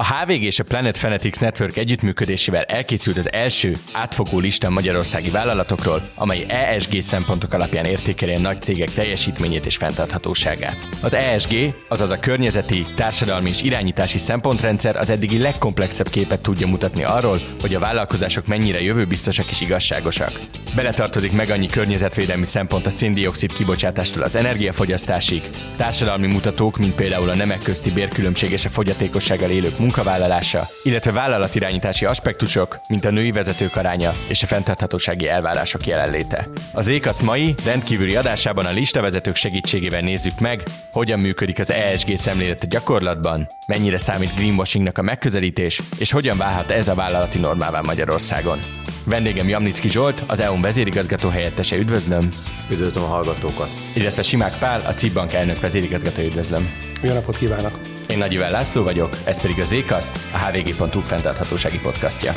A 0.00 0.06
HVG 0.06 0.42
és 0.42 0.58
a 0.58 0.64
Planet 0.64 0.98
Fanatics 0.98 1.40
Network 1.40 1.76
együttműködésével 1.76 2.62
elkészült 2.62 3.18
az 3.18 3.32
első 3.32 3.72
átfogó 3.92 4.38
lista 4.38 4.70
magyarországi 4.70 5.30
vállalatokról, 5.30 6.08
amely 6.14 6.44
ESG 6.48 7.00
szempontok 7.00 7.52
alapján 7.52 7.84
értékeli 7.84 8.34
a 8.34 8.38
nagy 8.38 8.62
cégek 8.62 8.90
teljesítményét 8.90 9.66
és 9.66 9.76
fenntarthatóságát. 9.76 10.88
Az 11.02 11.14
ESG, 11.14 11.74
azaz 11.88 12.10
a 12.10 12.20
környezeti, 12.20 12.86
társadalmi 12.94 13.48
és 13.48 13.62
irányítási 13.62 14.18
szempontrendszer 14.18 14.96
az 14.96 15.10
eddigi 15.10 15.38
legkomplexebb 15.38 16.08
képet 16.08 16.40
tudja 16.40 16.66
mutatni 16.66 17.04
arról, 17.04 17.40
hogy 17.60 17.74
a 17.74 17.78
vállalkozások 17.78 18.46
mennyire 18.46 18.82
jövőbiztosak 18.82 19.50
és 19.50 19.60
igazságosak. 19.60 20.40
Beletartozik 20.74 21.32
meg 21.32 21.50
annyi 21.50 21.66
környezetvédelmi 21.66 22.44
szempont 22.44 22.86
a 22.86 22.90
széndiokszid 22.90 23.52
kibocsátástól 23.52 24.22
az 24.22 24.34
energiafogyasztásig, 24.34 25.42
társadalmi 25.76 26.26
mutatók, 26.26 26.76
mint 26.76 26.94
például 26.94 27.28
a 27.28 27.36
nemek 27.36 27.62
közti 27.62 27.90
bérkülönbség 27.90 28.50
és 28.50 28.64
a 28.64 28.68
fogyatékossággal 28.68 29.50
élők 29.50 29.78
munkavállalása, 29.88 30.68
illetve 30.82 31.12
vállalatirányítási 31.12 32.04
aspektusok, 32.04 32.80
mint 32.88 33.04
a 33.04 33.10
női 33.10 33.32
vezetők 33.32 33.76
aránya 33.76 34.12
és 34.28 34.42
a 34.42 34.46
fenntarthatósági 34.46 35.28
elvárások 35.28 35.86
jelenléte. 35.86 36.46
Az 36.72 36.88
Ékasz 36.88 37.20
mai 37.20 37.54
rendkívüli 37.64 38.16
adásában 38.16 38.66
a 38.66 38.70
listavezetők 38.70 39.36
segítségével 39.36 40.00
nézzük 40.00 40.40
meg, 40.40 40.62
hogyan 40.92 41.20
működik 41.20 41.58
az 41.58 41.70
ESG 41.70 42.16
szemlélet 42.16 42.62
a 42.62 42.66
gyakorlatban, 42.66 43.46
mennyire 43.66 43.98
számít 43.98 44.34
greenwashingnak 44.34 44.98
a 44.98 45.02
megközelítés, 45.02 45.80
és 45.98 46.10
hogyan 46.10 46.36
válhat 46.36 46.70
ez 46.70 46.88
a 46.88 46.94
vállalati 46.94 47.38
normává 47.38 47.80
Magyarországon. 47.80 48.58
Vendégem 49.04 49.48
Jamnicki 49.48 49.88
Zsolt, 49.88 50.22
az 50.26 50.40
EU-n 50.40 50.60
vezérigazgató 50.60 51.28
helyettese, 51.28 51.76
üdvözlöm. 51.76 52.30
Üdvözlöm 52.70 53.02
a 53.02 53.06
hallgatókat. 53.06 53.68
Illetve 53.94 54.22
Simák 54.22 54.58
Pál, 54.58 54.80
a 54.86 54.94
CIP 54.94 55.12
Bank 55.12 55.32
elnök 55.32 55.60
vezérigazgató, 55.60 56.22
üdvözlöm. 56.22 56.70
Jó 57.02 57.12
napot 57.12 57.36
kívánok! 57.36 57.97
Én 58.08 58.18
Nagy 58.18 58.32
Iván 58.32 58.50
László 58.50 58.82
vagyok, 58.82 59.10
ez 59.26 59.40
pedig 59.40 59.58
a 59.58 59.62
Zékaszt, 59.62 60.34
a 60.34 60.38
hvg.hu 60.38 61.00
fenntarthatósági 61.00 61.78
podcastja. 61.78 62.32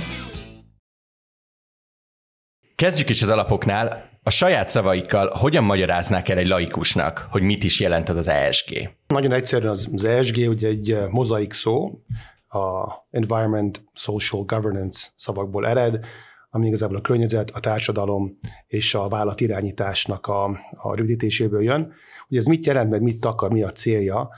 Kezdjük 2.76 3.10
is 3.10 3.22
az 3.22 3.30
alapoknál. 3.30 4.10
A 4.24 4.30
saját 4.30 4.70
szavaikkal 4.70 5.30
hogyan 5.38 5.64
magyaráznák 5.64 6.30
el 6.30 6.38
egy 6.38 6.48
laikusnak, 6.48 7.28
hogy 7.30 7.42
mit 7.42 7.64
is 7.64 7.80
jelent 7.80 8.10
az 8.10 8.16
az 8.16 8.28
ESG? 8.28 8.90
Nagyon 9.08 9.32
egyszerűen 9.32 9.72
az, 9.72 9.90
az 9.94 10.04
ESG 10.04 10.50
ugye 10.50 10.68
egy 10.68 10.98
mozaik 11.10 11.54
szó, 11.54 12.02
a 12.48 12.92
Environment, 13.12 13.84
Social 13.94 14.44
Governance 14.44 15.08
szavakból 15.16 15.68
ered, 15.68 16.06
ami 16.50 16.68
igazából 16.68 16.98
a 16.98 17.02
környezet, 17.02 17.50
a 17.50 17.60
társadalom 17.60 18.38
és 18.68 18.94
a 18.94 19.08
vállalat 19.08 19.42
irányításnak 19.42 20.28
a, 20.28 20.44
a 20.72 20.96
rövidítéséből 20.96 21.64
jön. 21.64 21.94
Hogy 22.28 22.38
ez 22.38 22.46
mit 22.46 22.66
jelent, 22.66 22.90
meg 22.90 23.02
mit 23.02 23.26
akar, 23.26 23.52
mi 23.52 23.64
a 23.64 23.70
célja, 23.70 24.30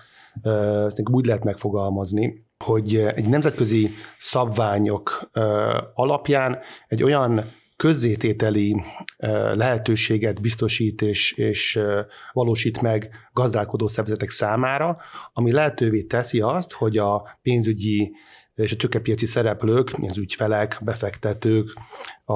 ezt 0.85 1.01
úgy 1.09 1.25
lehet 1.25 1.43
megfogalmazni, 1.43 2.45
hogy 2.65 2.95
egy 2.95 3.29
nemzetközi 3.29 3.89
szabványok 4.19 5.29
alapján 5.93 6.59
egy 6.87 7.03
olyan 7.03 7.41
közzétételi 7.75 8.83
lehetőséget 9.53 10.41
biztosít 10.41 11.01
és, 11.01 11.31
és 11.31 11.79
valósít 12.31 12.81
meg 12.81 13.09
gazdálkodó 13.33 13.87
szervezetek 13.87 14.29
számára, 14.29 14.97
ami 15.33 15.51
lehetővé 15.51 16.03
teszi 16.03 16.41
azt, 16.41 16.71
hogy 16.71 16.97
a 16.97 17.37
pénzügyi 17.41 18.11
és 18.55 18.73
a 18.73 18.75
tőkepiaci 18.75 19.25
szereplők, 19.25 19.91
az 20.07 20.17
ügyfelek, 20.17 20.79
befektetők, 20.81 21.73
a, 22.25 22.33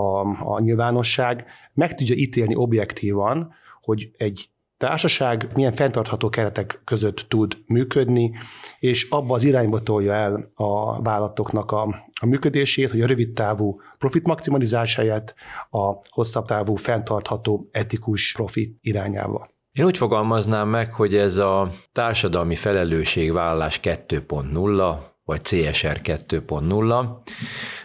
a 0.54 0.60
nyilvánosság 0.60 1.46
meg 1.74 1.96
tudja 1.96 2.16
ítélni 2.16 2.56
objektívan, 2.56 3.54
hogy 3.82 4.12
egy 4.18 4.50
társaság 4.78 5.48
milyen 5.54 5.74
fenntartható 5.74 6.30
keretek 6.30 6.82
között 6.84 7.26
tud 7.28 7.58
működni, 7.66 8.32
és 8.80 9.08
abba 9.10 9.34
az 9.34 9.44
irányba 9.44 9.82
tolja 9.82 10.14
el 10.14 10.52
a 10.56 11.02
vállalatoknak 11.02 11.72
a, 11.72 12.10
a 12.22 12.26
működését, 12.26 12.92
hogy 12.92 13.02
a 13.02 13.08
rövid 13.08 13.34
távú 13.34 13.82
profit 13.98 14.28
maximalizás 14.28 14.96
helyett 14.96 15.34
a 15.70 15.94
hosszabb 16.10 16.46
távú 16.46 16.76
fenntartható 16.76 17.70
etikus 17.72 18.34
profit 18.36 18.78
irányába. 18.82 19.50
Én 19.72 19.86
úgy 19.86 19.98
fogalmaznám 19.98 20.70
meg, 20.70 20.94
hogy 20.94 21.16
ez 21.16 21.38
a 21.38 21.70
társadalmi 21.92 22.56
felelősségvállalás 22.56 23.80
2.0, 23.84 24.96
vagy 25.24 25.42
CSR 25.42 26.02
2.0, 26.04 27.06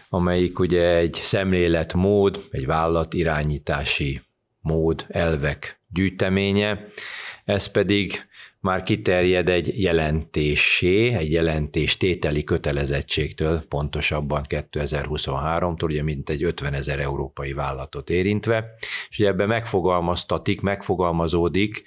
amelyik 0.08 0.58
ugye 0.58 0.96
egy 0.96 1.20
szemléletmód, 1.22 2.40
egy 2.50 2.66
vállalat 2.66 3.14
irányítási 3.14 4.20
mód, 4.62 5.06
elvek 5.08 5.80
gyűjteménye, 5.88 6.86
ez 7.44 7.66
pedig 7.66 8.26
már 8.60 8.82
kiterjed 8.82 9.48
egy 9.48 9.82
jelentésé, 9.82 11.12
egy 11.12 11.32
jelentéstételi 11.32 12.44
kötelezettségtől, 12.44 13.64
pontosabban 13.68 14.44
2023-tól, 14.48 15.84
ugye 15.84 16.02
mint 16.02 16.30
egy 16.30 16.42
50 16.42 16.74
ezer 16.74 16.98
európai 16.98 17.52
vállalatot 17.52 18.10
érintve, 18.10 18.72
és 19.08 19.18
ugye 19.18 19.28
ebben 19.28 19.48
megfogalmaztatik, 19.48 20.60
megfogalmazódik 20.60 21.82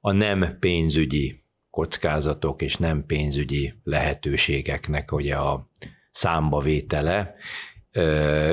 a 0.00 0.12
nem 0.12 0.56
pénzügyi 0.60 1.42
kockázatok 1.70 2.62
és 2.62 2.76
nem 2.76 3.06
pénzügyi 3.06 3.74
lehetőségeknek 3.84 5.12
ugye 5.12 5.34
a 5.34 5.70
számbavétele, 6.10 7.34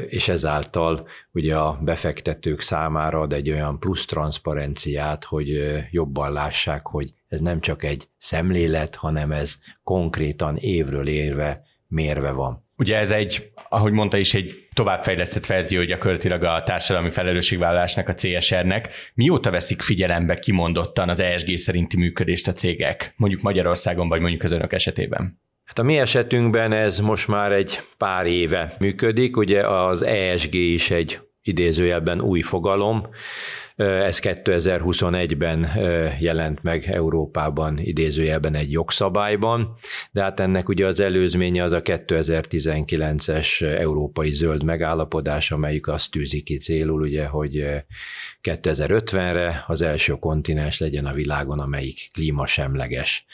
és 0.08 0.28
ezáltal 0.28 1.08
ugye 1.32 1.58
a 1.58 1.80
befektetők 1.82 2.62
számára 2.62 3.20
ad 3.20 3.34
egy 3.34 3.50
olyan 3.50 3.80
plusz 3.80 4.06
transzparenciát, 4.06 5.24
hogy 5.24 5.76
jobban 5.92 6.32
lássák, 6.32 6.88
hogy 6.88 7.14
ez 7.28 7.40
nem 7.40 7.60
csak 7.60 7.84
egy 7.84 8.08
szemlélet, 8.18 8.96
hanem 8.96 9.32
ez 9.32 9.58
konkrétan 9.84 10.56
évről 10.58 11.08
érve 11.08 11.64
mérve 11.88 12.32
van. 12.32 12.68
Ugye 12.78 12.98
ez 12.98 13.12
egy, 13.12 13.52
ahogy 13.70 13.92
mondta 13.92 14.18
is, 14.18 14.34
egy 14.34 14.68
továbbfejlesztett 14.74 15.46
verzió 15.46 15.84
gyakorlatilag 15.84 16.44
a 16.44 16.64
társadalmi 16.64 17.12
felelősségvállalásnak, 17.12 18.10
a 18.10 18.16
CSR-nek. 18.16 18.90
Mióta 19.14 19.52
veszik 19.52 19.82
figyelembe 19.82 20.36
kimondottan 20.36 21.10
az 21.10 21.20
ESG 21.20 21.58
szerinti 21.58 21.98
működést 21.98 22.48
a 22.48 22.54
cégek, 22.54 23.14
mondjuk 23.18 23.42
Magyarországon, 23.42 24.08
vagy 24.08 24.20
mondjuk 24.20 24.44
az 24.44 24.52
önök 24.52 24.74
esetében? 24.74 25.40
Hát 25.70 25.80
a 25.80 25.84
mi 25.84 25.98
esetünkben 25.98 26.72
ez 26.72 27.00
most 27.00 27.28
már 27.28 27.52
egy 27.52 27.80
pár 27.98 28.26
éve 28.26 28.74
működik, 28.80 29.38
ugye 29.38 29.68
az 29.68 30.04
ESG 30.04 30.54
is 30.54 30.92
egy 30.92 31.20
idézőjelben 31.42 32.22
új 32.22 32.42
fogalom, 32.42 33.02
ez 33.76 34.20
2021-ben 34.22 35.70
jelent 36.20 36.64
meg 36.64 36.86
Európában 36.92 37.78
idézőjelben 37.80 38.56
egy 38.56 38.72
jogszabályban, 38.72 39.78
de 40.12 40.22
hát 40.22 40.40
ennek 40.40 40.70
ugye 40.70 40.86
az 40.86 41.00
előzménye 41.00 41.64
az 41.64 41.72
a 41.72 41.82
2019-es 41.82 43.62
európai 43.62 44.32
zöld 44.32 44.64
megállapodás, 44.64 45.52
amelyik 45.52 45.88
azt 45.88 46.12
tűzi 46.12 46.42
ki 46.42 46.58
célul, 46.58 47.02
ugye, 47.02 47.26
hogy 47.26 47.66
2050-re 48.42 49.64
az 49.68 49.82
első 49.82 50.14
kontinens 50.14 50.80
legyen 50.80 51.06
a 51.06 51.14
világon, 51.14 51.60
amelyik 51.60 52.10
klímasemleges. 52.14 53.26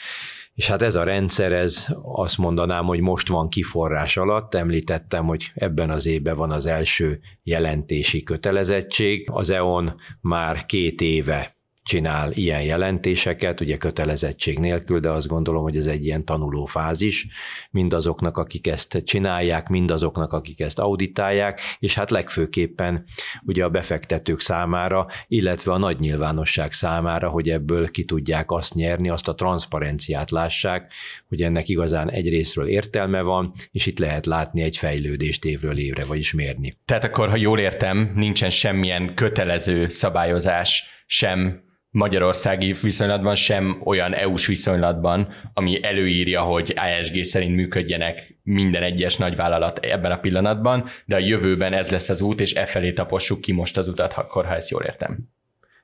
És 0.56 0.66
hát 0.66 0.82
ez 0.82 0.94
a 0.94 1.04
rendszer, 1.04 1.52
ez 1.52 1.86
azt 2.02 2.38
mondanám, 2.38 2.84
hogy 2.84 3.00
most 3.00 3.28
van 3.28 3.48
kiforrás 3.48 4.16
alatt. 4.16 4.54
Említettem, 4.54 5.26
hogy 5.26 5.50
ebben 5.54 5.90
az 5.90 6.06
évben 6.06 6.36
van 6.36 6.50
az 6.50 6.66
első 6.66 7.20
jelentési 7.42 8.22
kötelezettség. 8.22 9.28
Az 9.30 9.50
EON 9.50 10.00
már 10.20 10.66
két 10.66 11.00
éve 11.00 11.55
csinál 11.86 12.32
ilyen 12.32 12.62
jelentéseket, 12.62 13.60
ugye 13.60 13.76
kötelezettség 13.76 14.58
nélkül, 14.58 15.00
de 15.00 15.10
azt 15.10 15.26
gondolom, 15.26 15.62
hogy 15.62 15.76
ez 15.76 15.86
egy 15.86 16.04
ilyen 16.04 16.24
tanuló 16.24 16.64
fázis 16.64 17.26
mindazoknak, 17.70 18.38
akik 18.38 18.66
ezt 18.66 19.02
csinálják, 19.04 19.68
mindazoknak, 19.68 20.32
akik 20.32 20.60
ezt 20.60 20.78
auditálják, 20.78 21.60
és 21.78 21.94
hát 21.94 22.10
legfőképpen 22.10 23.04
ugye 23.42 23.64
a 23.64 23.68
befektetők 23.68 24.40
számára, 24.40 25.06
illetve 25.28 25.72
a 25.72 25.78
nagy 25.78 25.98
nyilvánosság 25.98 26.72
számára, 26.72 27.28
hogy 27.28 27.48
ebből 27.50 27.90
ki 27.90 28.04
tudják 28.04 28.50
azt 28.50 28.74
nyerni, 28.74 29.08
azt 29.08 29.28
a 29.28 29.34
transzparenciát 29.34 30.30
lássák, 30.30 30.92
hogy 31.28 31.42
ennek 31.42 31.68
igazán 31.68 32.10
egy 32.10 32.28
részről 32.28 32.66
értelme 32.66 33.20
van, 33.20 33.52
és 33.70 33.86
itt 33.86 33.98
lehet 33.98 34.26
látni 34.26 34.62
egy 34.62 34.76
fejlődést 34.76 35.44
évről 35.44 35.78
évre, 35.78 36.04
vagyis 36.04 36.32
mérni. 36.32 36.76
Tehát 36.84 37.04
akkor, 37.04 37.28
ha 37.28 37.36
jól 37.36 37.58
értem, 37.58 38.12
nincsen 38.14 38.50
semmilyen 38.50 39.14
kötelező 39.14 39.88
szabályozás 39.88 40.84
sem 41.06 41.64
magyarországi 41.96 42.74
viszonylatban, 42.82 43.34
sem 43.34 43.80
olyan 43.84 44.14
EU-s 44.14 44.46
viszonylatban, 44.46 45.28
ami 45.54 45.82
előírja, 45.82 46.40
hogy 46.40 46.74
ASG 46.76 47.24
szerint 47.24 47.54
működjenek 47.54 48.38
minden 48.42 48.82
egyes 48.82 49.16
nagyvállalat 49.16 49.78
ebben 49.78 50.12
a 50.12 50.18
pillanatban, 50.18 50.88
de 51.04 51.14
a 51.14 51.18
jövőben 51.18 51.72
ez 51.72 51.90
lesz 51.90 52.08
az 52.08 52.20
út, 52.20 52.40
és 52.40 52.54
e 52.54 52.66
felé 52.66 52.92
tapossuk 52.92 53.40
ki 53.40 53.52
most 53.52 53.76
az 53.76 53.88
utat, 53.88 54.12
akkor 54.12 54.46
ha 54.46 54.54
ezt 54.54 54.70
jól 54.70 54.82
értem. 54.82 55.18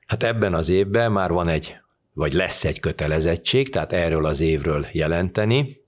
Hát 0.07 0.23
ebben 0.23 0.53
az 0.53 0.69
évben 0.69 1.11
már 1.11 1.31
van 1.31 1.47
egy, 1.47 1.77
vagy 2.13 2.33
lesz 2.33 2.65
egy 2.65 2.79
kötelezettség, 2.79 3.69
tehát 3.69 3.93
erről 3.93 4.25
az 4.25 4.41
évről 4.41 4.85
jelenteni, 4.91 5.82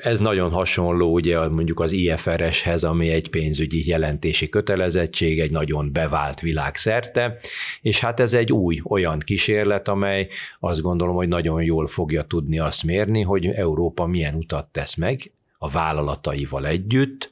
ez 0.00 0.18
nagyon 0.18 0.50
hasonló 0.50 1.12
ugye 1.12 1.48
mondjuk 1.48 1.80
az 1.80 1.92
IFRS-hez, 1.92 2.84
ami 2.84 3.10
egy 3.10 3.30
pénzügyi 3.30 3.88
jelentési 3.88 4.48
kötelezettség, 4.48 5.40
egy 5.40 5.50
nagyon 5.50 5.92
bevált 5.92 6.40
világszerte, 6.40 7.36
és 7.80 8.00
hát 8.00 8.20
ez 8.20 8.34
egy 8.34 8.52
új 8.52 8.80
olyan 8.84 9.18
kísérlet, 9.18 9.88
amely 9.88 10.28
azt 10.60 10.80
gondolom, 10.80 11.14
hogy 11.14 11.28
nagyon 11.28 11.62
jól 11.62 11.86
fogja 11.86 12.22
tudni 12.22 12.58
azt 12.58 12.84
mérni, 12.84 13.22
hogy 13.22 13.46
Európa 13.46 14.06
milyen 14.06 14.34
utat 14.34 14.66
tesz 14.66 14.94
meg, 14.94 15.30
a 15.58 15.68
vállalataival 15.68 16.66
együtt 16.66 17.30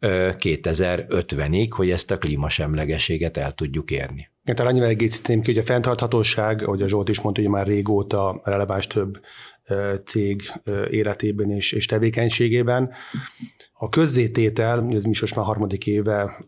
2050-ig, 0.00 1.68
hogy 1.70 1.90
ezt 1.90 2.10
a 2.10 2.18
klímasemlegességet 2.18 3.36
el 3.36 3.52
tudjuk 3.52 3.90
érni. 3.90 4.28
Én 4.44 4.54
talán 4.54 4.72
annyivel 4.72 4.90
egészíteném 4.90 5.42
ki, 5.42 5.52
hogy 5.52 5.62
a 5.62 5.66
fenntarthatóság, 5.66 6.62
ahogy 6.62 6.82
a 6.82 6.88
Zsolt 6.88 7.08
is 7.08 7.20
mondta, 7.20 7.40
hogy 7.40 7.50
már 7.50 7.66
régóta 7.66 8.40
releváns 8.44 8.86
több 8.86 9.20
cég 10.04 10.42
életében 10.90 11.50
és, 11.50 11.72
és 11.72 11.86
tevékenységében. 11.86 12.90
A 13.78 13.88
közzététel, 13.88 14.78
ez 14.90 15.04
mi 15.04 15.12
most 15.20 15.36
már 15.36 15.44
harmadik 15.44 15.86
éve 15.86 16.44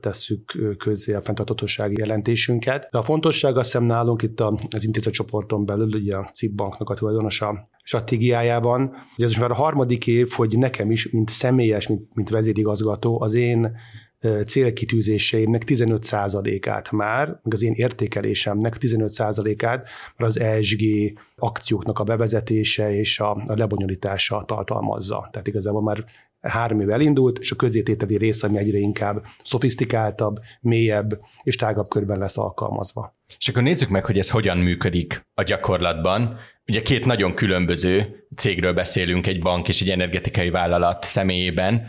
tesszük 0.00 0.58
közzé 0.78 1.12
a 1.12 1.20
fenntarthatósági 1.20 1.98
jelentésünket. 1.98 2.88
De 2.90 2.98
a 2.98 3.02
fontosság 3.02 3.56
azt 3.56 3.72
hiszem 3.72 3.86
nálunk 3.86 4.22
itt 4.22 4.40
az 4.70 4.84
intézetcsoporton 4.84 5.66
belül, 5.66 5.88
ugye 5.92 6.16
a 6.16 6.30
CIP 6.32 6.54
banknak 6.54 6.90
a 6.90 6.94
tulajdonosa 6.94 7.68
stratégiájában, 7.82 8.88
hogy 9.16 9.24
ez 9.24 9.30
most 9.30 9.40
már 9.40 9.50
a 9.50 9.54
harmadik 9.54 10.06
év, 10.06 10.30
hogy 10.30 10.58
nekem 10.58 10.90
is, 10.90 11.10
mint 11.10 11.30
személyes, 11.30 11.88
mint, 11.88 12.14
mint 12.14 12.28
vezérigazgató, 12.28 13.20
az 13.20 13.34
én 13.34 13.76
célkitűzéseimnek 14.46 15.62
15%-át 15.66 16.90
már, 16.90 17.26
meg 17.26 17.52
az 17.52 17.62
én 17.62 17.72
értékelésemnek 17.72 18.76
15%-át 18.80 19.88
már 20.16 20.28
az 20.28 20.40
ESG 20.40 20.82
akcióknak 21.36 21.98
a 21.98 22.04
bevezetése 22.04 22.96
és 22.96 23.20
a 23.20 23.42
lebonyolítása 23.46 24.44
tartalmazza. 24.46 25.28
Tehát 25.32 25.46
igazából 25.46 25.82
már 25.82 26.04
három 26.40 26.80
év 26.80 26.90
elindult, 26.90 27.38
és 27.38 27.50
a 27.50 27.56
közétételi 27.56 28.16
rész, 28.16 28.42
ami 28.42 28.58
egyre 28.58 28.78
inkább 28.78 29.24
szofisztikáltabb, 29.42 30.38
mélyebb 30.60 31.20
és 31.42 31.56
tágabb 31.56 31.88
körben 31.88 32.18
lesz 32.18 32.38
alkalmazva. 32.38 33.16
És 33.38 33.48
akkor 33.48 33.62
nézzük 33.62 33.88
meg, 33.88 34.04
hogy 34.04 34.18
ez 34.18 34.30
hogyan 34.30 34.58
működik 34.58 35.26
a 35.34 35.42
gyakorlatban. 35.42 36.38
Ugye 36.66 36.82
két 36.82 37.04
nagyon 37.04 37.34
különböző 37.34 38.26
cégről 38.36 38.72
beszélünk, 38.72 39.26
egy 39.26 39.40
bank 39.40 39.68
és 39.68 39.80
egy 39.80 39.90
energetikai 39.90 40.50
vállalat 40.50 41.02
személyében. 41.02 41.86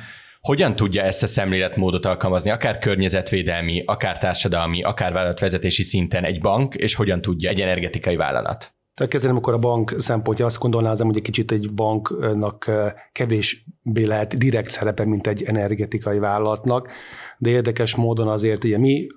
Hogyan 0.47 0.75
tudja 0.75 1.03
ezt 1.03 1.23
a 1.23 1.27
szemléletmódot 1.27 2.05
alkalmazni, 2.05 2.49
akár 2.49 2.77
környezetvédelmi, 2.77 3.83
akár 3.85 4.17
társadalmi, 4.17 4.83
akár 4.83 5.13
vállalatvezetési 5.13 5.83
szinten 5.83 6.23
egy 6.23 6.41
bank, 6.41 6.75
és 6.75 6.95
hogyan 6.95 7.21
tudja 7.21 7.49
egy 7.49 7.61
energetikai 7.61 8.15
vállalat? 8.15 8.73
Tehát 8.93 9.11
kezdeném, 9.11 9.35
amikor 9.35 9.53
a 9.53 9.57
bank 9.57 9.93
szempontja 9.97 10.45
azt 10.45 10.59
gondolnám, 10.59 10.95
hogy 10.97 11.15
egy 11.15 11.21
kicsit 11.21 11.51
egy 11.51 11.73
banknak 11.73 12.71
kevésbé 13.11 14.03
lehet 14.03 14.37
direkt 14.37 14.71
szerepe, 14.71 15.05
mint 15.05 15.27
egy 15.27 15.43
energetikai 15.43 16.19
vállalatnak, 16.19 16.91
de 17.37 17.49
érdekes 17.49 17.95
módon 17.95 18.27
azért, 18.27 18.63
ugye 18.63 18.77
mi 18.77 19.07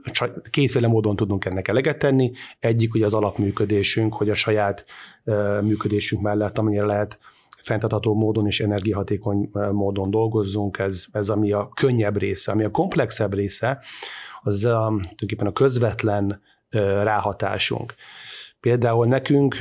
kétféle 0.50 0.86
módon 0.86 1.16
tudunk 1.16 1.44
ennek 1.44 1.68
eleget 1.68 1.98
tenni. 1.98 2.30
Egyik 2.58 2.94
ugye 2.94 3.04
az 3.04 3.14
alapműködésünk, 3.14 4.14
hogy 4.14 4.30
a 4.30 4.34
saját 4.34 4.84
működésünk 5.62 6.22
mellett, 6.22 6.58
amennyire 6.58 6.84
lehet 6.84 7.18
fenntartható 7.66 8.14
módon 8.14 8.46
és 8.46 8.60
energiahatékony 8.60 9.50
módon 9.72 10.10
dolgozzunk, 10.10 10.78
ez, 10.78 11.04
ez 11.12 11.28
ami 11.28 11.52
a 11.52 11.68
könnyebb 11.74 12.18
része. 12.18 12.52
Ami 12.52 12.64
a 12.64 12.70
komplexebb 12.70 13.34
része, 13.34 13.78
az 14.42 14.64
a, 14.64 14.86
tulajdonképpen 14.86 15.46
a 15.46 15.52
közvetlen 15.52 16.42
ráhatásunk. 17.02 17.94
Például 18.60 19.06
nekünk 19.06 19.56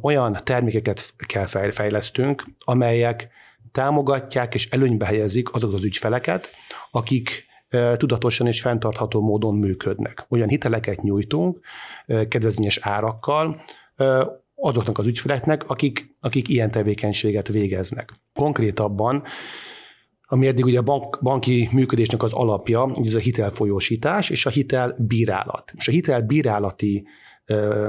olyan 0.00 0.36
termékeket 0.44 1.14
kell 1.26 1.46
fejlesztünk, 1.70 2.44
amelyek 2.58 3.28
támogatják 3.72 4.54
és 4.54 4.68
előnybe 4.70 5.06
helyezik 5.06 5.54
azokat 5.54 5.74
az 5.74 5.84
ügyfeleket, 5.84 6.50
akik 6.90 7.46
tudatosan 7.96 8.46
és 8.46 8.60
fenntartható 8.60 9.20
módon 9.20 9.54
működnek. 9.54 10.24
Olyan 10.28 10.48
hiteleket 10.48 11.02
nyújtunk 11.02 11.60
kedvezményes 12.06 12.78
árakkal, 12.82 13.62
azoknak 14.64 14.98
az 14.98 15.06
ügyfeleknek, 15.06 15.68
akik, 15.68 16.16
akik 16.20 16.48
ilyen 16.48 16.70
tevékenységet 16.70 17.48
végeznek. 17.48 18.12
Konkrétabban, 18.34 19.22
ami 20.20 20.46
eddig 20.46 20.64
ugye 20.64 20.78
a 20.78 20.82
bank, 20.82 21.18
banki 21.22 21.68
működésnek 21.72 22.22
az 22.22 22.32
alapja, 22.32 22.90
ez 23.04 23.14
a 23.14 23.18
hitelfolyósítás 23.18 24.30
és 24.30 24.46
a 24.46 24.50
hitelbírálat. 24.50 25.72
És 25.76 25.88
a 25.88 25.90
hitelbírálati 25.90 27.06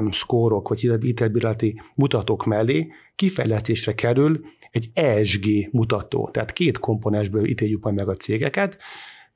szkórok 0.10 0.68
vagy 0.68 0.80
hitelbírálati 0.80 1.82
mutatók 1.96 2.46
mellé 2.46 2.88
kifejlesztésre 3.16 3.96
kerül 3.96 4.40
egy 4.72 4.90
ESG 4.94 5.46
mutató. 5.72 6.30
Tehát 6.30 6.54
két 6.54 6.80
komponensből 6.80 7.46
ítéljük 7.46 7.84
majd 7.84 7.96
meg 7.96 8.10
a 8.10 8.16
cégeket, 8.16 8.78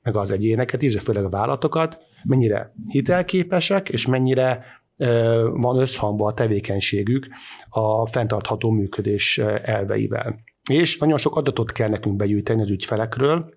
meg 0.02 0.16
az 0.16 0.32
egyéneket 0.32 0.82
is, 0.82 0.94
de 0.94 1.00
főleg 1.00 1.24
a 1.24 1.28
vállalatokat, 1.28 1.98
mennyire 2.24 2.74
hitelképesek, 2.88 3.88
és 3.88 4.06
mennyire 4.06 4.64
van 5.52 5.78
összhangban 5.78 6.30
a 6.30 6.34
tevékenységük 6.34 7.28
a 7.68 8.06
fenntartható 8.06 8.70
működés 8.70 9.38
elveivel. 9.62 10.38
És 10.70 10.98
nagyon 10.98 11.18
sok 11.18 11.36
adatot 11.36 11.72
kell 11.72 11.88
nekünk 11.88 12.16
begyűjteni 12.16 12.62
az 12.62 12.70
ügyfelekről, 12.70 13.56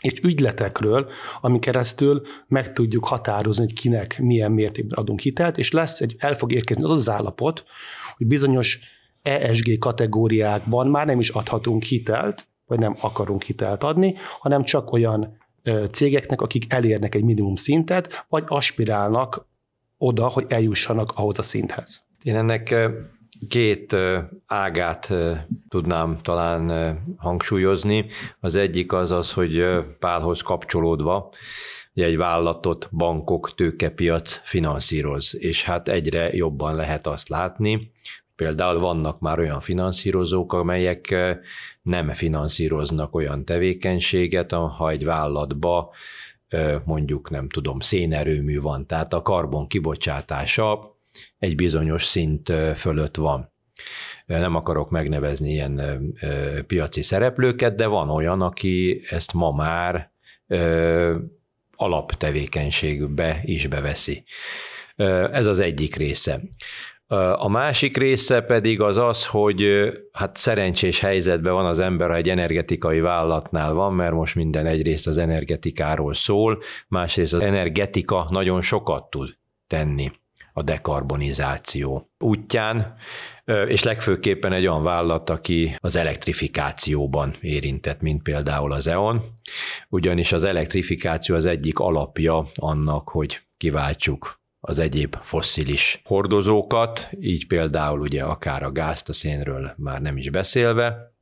és 0.00 0.20
ügyletekről, 0.22 1.10
ami 1.40 1.58
keresztül 1.58 2.22
meg 2.48 2.72
tudjuk 2.72 3.06
határozni, 3.06 3.64
hogy 3.64 3.72
kinek 3.72 4.18
milyen 4.18 4.52
mértékben 4.52 4.98
adunk 4.98 5.20
hitelt, 5.20 5.58
és 5.58 5.70
lesz 5.70 6.00
egy, 6.00 6.14
el 6.18 6.34
fog 6.34 6.52
érkezni 6.52 6.84
az 6.84 6.90
az 6.90 7.08
állapot, 7.08 7.64
hogy 8.16 8.26
bizonyos 8.26 8.78
ESG 9.22 9.78
kategóriákban 9.78 10.86
már 10.86 11.06
nem 11.06 11.18
is 11.18 11.28
adhatunk 11.28 11.82
hitelt, 11.82 12.46
vagy 12.66 12.78
nem 12.78 12.94
akarunk 13.00 13.42
hitelt 13.42 13.82
adni, 13.82 14.14
hanem 14.40 14.64
csak 14.64 14.92
olyan 14.92 15.36
cégeknek, 15.90 16.40
akik 16.40 16.72
elérnek 16.72 17.14
egy 17.14 17.24
minimum 17.24 17.54
szintet, 17.54 18.26
vagy 18.28 18.44
aspirálnak 18.46 19.46
oda, 20.02 20.26
hogy 20.26 20.44
eljussanak 20.48 21.12
ahhoz 21.14 21.38
a 21.38 21.42
szinthez. 21.42 22.02
Én 22.22 22.36
ennek 22.36 22.74
két 23.48 23.96
ágát 24.46 25.12
tudnám 25.68 26.18
talán 26.22 26.98
hangsúlyozni. 27.16 28.06
Az 28.40 28.56
egyik 28.56 28.92
az 28.92 29.10
az, 29.10 29.32
hogy 29.32 29.64
Pálhoz 29.98 30.40
kapcsolódva, 30.40 31.32
egy 31.94 32.16
vállalatot 32.16 32.88
bankok, 32.92 33.54
tőkepiac 33.54 34.40
finanszíroz, 34.44 35.36
és 35.38 35.64
hát 35.64 35.88
egyre 35.88 36.34
jobban 36.34 36.74
lehet 36.74 37.06
azt 37.06 37.28
látni, 37.28 37.92
Például 38.36 38.78
vannak 38.78 39.20
már 39.20 39.38
olyan 39.38 39.60
finanszírozók, 39.60 40.52
amelyek 40.52 41.14
nem 41.82 42.08
finanszíroznak 42.08 43.14
olyan 43.14 43.44
tevékenységet, 43.44 44.52
ha 44.52 44.90
egy 44.90 45.04
vállalatba 45.04 45.94
mondjuk 46.84 47.30
nem 47.30 47.48
tudom, 47.48 47.80
szénerőmű 47.80 48.60
van, 48.60 48.86
tehát 48.86 49.12
a 49.12 49.22
karbon 49.22 49.66
kibocsátása 49.66 50.96
egy 51.38 51.56
bizonyos 51.56 52.04
szint 52.04 52.52
fölött 52.76 53.16
van. 53.16 53.52
Nem 54.26 54.54
akarok 54.54 54.90
megnevezni 54.90 55.50
ilyen 55.50 55.80
piaci 56.66 57.02
szereplőket, 57.02 57.74
de 57.74 57.86
van 57.86 58.10
olyan, 58.10 58.40
aki 58.40 59.02
ezt 59.08 59.32
ma 59.32 59.50
már 59.50 60.10
alaptevékenységbe 61.76 63.40
is 63.44 63.66
beveszi. 63.66 64.24
Ez 65.32 65.46
az 65.46 65.60
egyik 65.60 65.96
része. 65.96 66.40
A 67.36 67.48
másik 67.48 67.96
része 67.96 68.40
pedig 68.40 68.80
az 68.80 68.96
az, 68.96 69.26
hogy 69.26 69.90
hát 70.12 70.36
szerencsés 70.36 71.00
helyzetben 71.00 71.52
van 71.52 71.66
az 71.66 71.78
ember, 71.78 72.08
ha 72.08 72.16
egy 72.16 72.28
energetikai 72.28 73.00
vállalatnál 73.00 73.72
van, 73.72 73.94
mert 73.94 74.12
most 74.12 74.34
minden 74.34 74.66
egyrészt 74.66 75.06
az 75.06 75.18
energetikáról 75.18 76.14
szól, 76.14 76.62
másrészt 76.88 77.34
az 77.34 77.42
energetika 77.42 78.26
nagyon 78.30 78.62
sokat 78.62 79.10
tud 79.10 79.36
tenni 79.66 80.10
a 80.52 80.62
dekarbonizáció 80.62 82.10
útján, 82.18 82.94
és 83.66 83.82
legfőképpen 83.82 84.52
egy 84.52 84.66
olyan 84.66 84.82
vállalat, 84.82 85.30
aki 85.30 85.76
az 85.78 85.96
elektrifikációban 85.96 87.34
érintett, 87.40 88.00
mint 88.00 88.22
például 88.22 88.72
az 88.72 88.86
EON, 88.86 89.22
ugyanis 89.88 90.32
az 90.32 90.44
elektrifikáció 90.44 91.34
az 91.34 91.46
egyik 91.46 91.78
alapja 91.78 92.44
annak, 92.54 93.08
hogy 93.08 93.40
kiváltsuk 93.56 94.40
az 94.64 94.78
egyéb 94.78 95.16
fosszilis 95.22 96.02
hordozókat, 96.04 97.10
így 97.20 97.46
például 97.46 98.00
ugye 98.00 98.22
akár 98.22 98.62
a 98.62 98.72
gázt, 98.72 99.08
a 99.08 99.12
szénről 99.12 99.74
már 99.76 100.00
nem 100.00 100.16
is 100.16 100.30
beszélve, 100.30 101.12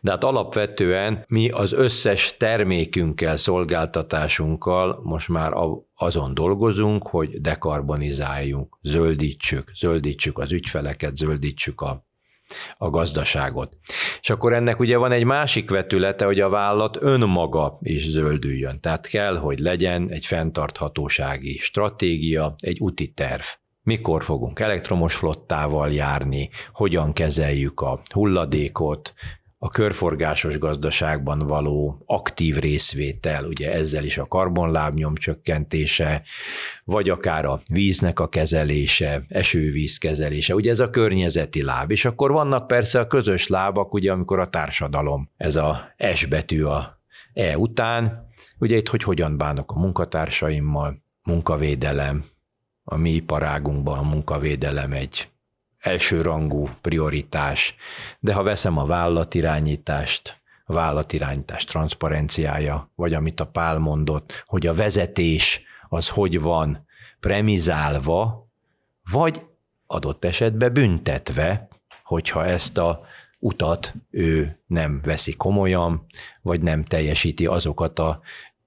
de 0.00 0.10
hát 0.10 0.24
alapvetően 0.24 1.24
mi 1.28 1.50
az 1.50 1.72
összes 1.72 2.36
termékünkkel, 2.36 3.36
szolgáltatásunkkal 3.36 5.00
most 5.02 5.28
már 5.28 5.52
azon 5.94 6.34
dolgozunk, 6.34 7.08
hogy 7.08 7.40
dekarbonizáljunk, 7.40 8.78
zöldítsük, 8.82 9.70
zöldítsük 9.74 10.38
az 10.38 10.52
ügyfeleket, 10.52 11.16
zöldítsük 11.16 11.80
a 11.80 12.08
a 12.78 12.90
gazdaságot. 12.90 13.76
És 14.20 14.30
akkor 14.30 14.52
ennek 14.52 14.80
ugye 14.80 14.96
van 14.96 15.12
egy 15.12 15.24
másik 15.24 15.70
vetülete, 15.70 16.24
hogy 16.24 16.40
a 16.40 16.48
vállalat 16.48 16.96
önmaga 17.00 17.78
is 17.80 18.10
zöldüljön. 18.10 18.80
Tehát 18.80 19.06
kell, 19.06 19.36
hogy 19.36 19.58
legyen 19.58 20.10
egy 20.10 20.26
fenntarthatósági 20.26 21.58
stratégia, 21.58 22.54
egy 22.58 22.78
úti 22.78 23.08
terv. 23.08 23.44
Mikor 23.82 24.24
fogunk 24.24 24.60
elektromos 24.60 25.14
flottával 25.14 25.92
járni, 25.92 26.50
hogyan 26.72 27.12
kezeljük 27.12 27.80
a 27.80 28.00
hulladékot, 28.12 29.14
a 29.62 29.68
körforgásos 29.68 30.58
gazdaságban 30.58 31.38
való 31.38 32.02
aktív 32.06 32.56
részvétel, 32.56 33.44
ugye 33.44 33.72
ezzel 33.72 34.04
is 34.04 34.18
a 34.18 34.26
karbonlábnyom 34.26 35.14
csökkentése, 35.14 36.22
vagy 36.84 37.08
akár 37.08 37.44
a 37.44 37.60
víznek 37.72 38.20
a 38.20 38.28
kezelése, 38.28 39.24
esővíz 39.28 39.98
kezelése, 39.98 40.54
ugye 40.54 40.70
ez 40.70 40.80
a 40.80 40.90
környezeti 40.90 41.62
láb, 41.62 41.90
és 41.90 42.04
akkor 42.04 42.30
vannak 42.30 42.66
persze 42.66 43.00
a 43.00 43.06
közös 43.06 43.46
lábak, 43.46 43.94
ugye 43.94 44.12
amikor 44.12 44.38
a 44.38 44.48
társadalom, 44.48 45.30
ez 45.36 45.56
a 45.56 45.94
S 46.14 46.26
betű 46.26 46.62
a 46.62 47.00
E 47.32 47.58
után, 47.58 48.28
ugye 48.58 48.76
itt, 48.76 48.88
hogy 48.88 49.02
hogyan 49.02 49.36
bánok 49.36 49.72
a 49.72 49.78
munkatársaimmal, 49.78 51.02
munkavédelem, 51.22 52.24
a 52.84 52.96
mi 52.96 53.10
iparágunkban 53.10 53.98
a 53.98 54.08
munkavédelem 54.08 54.92
egy 54.92 55.29
elsőrangú 55.80 56.68
prioritás, 56.80 57.74
de 58.18 58.32
ha 58.32 58.42
veszem 58.42 58.78
a 58.78 58.86
vállalatirányítást, 58.86 60.40
a 60.64 60.72
vállalatirányítás 60.72 61.64
transzparenciája, 61.64 62.90
vagy 62.94 63.14
amit 63.14 63.40
a 63.40 63.46
Pál 63.46 63.78
mondott, 63.78 64.44
hogy 64.46 64.66
a 64.66 64.74
vezetés 64.74 65.62
az 65.88 66.08
hogy 66.08 66.40
van 66.40 66.86
premizálva, 67.20 68.48
vagy 69.10 69.42
adott 69.86 70.24
esetben 70.24 70.72
büntetve, 70.72 71.68
hogyha 72.04 72.44
ezt 72.44 72.78
a 72.78 73.00
utat 73.38 73.94
ő 74.10 74.58
nem 74.66 75.00
veszi 75.02 75.36
komolyan, 75.36 76.06
vagy 76.42 76.60
nem 76.60 76.84
teljesíti 76.84 77.46
azokat 77.46 77.98
a 77.98 78.20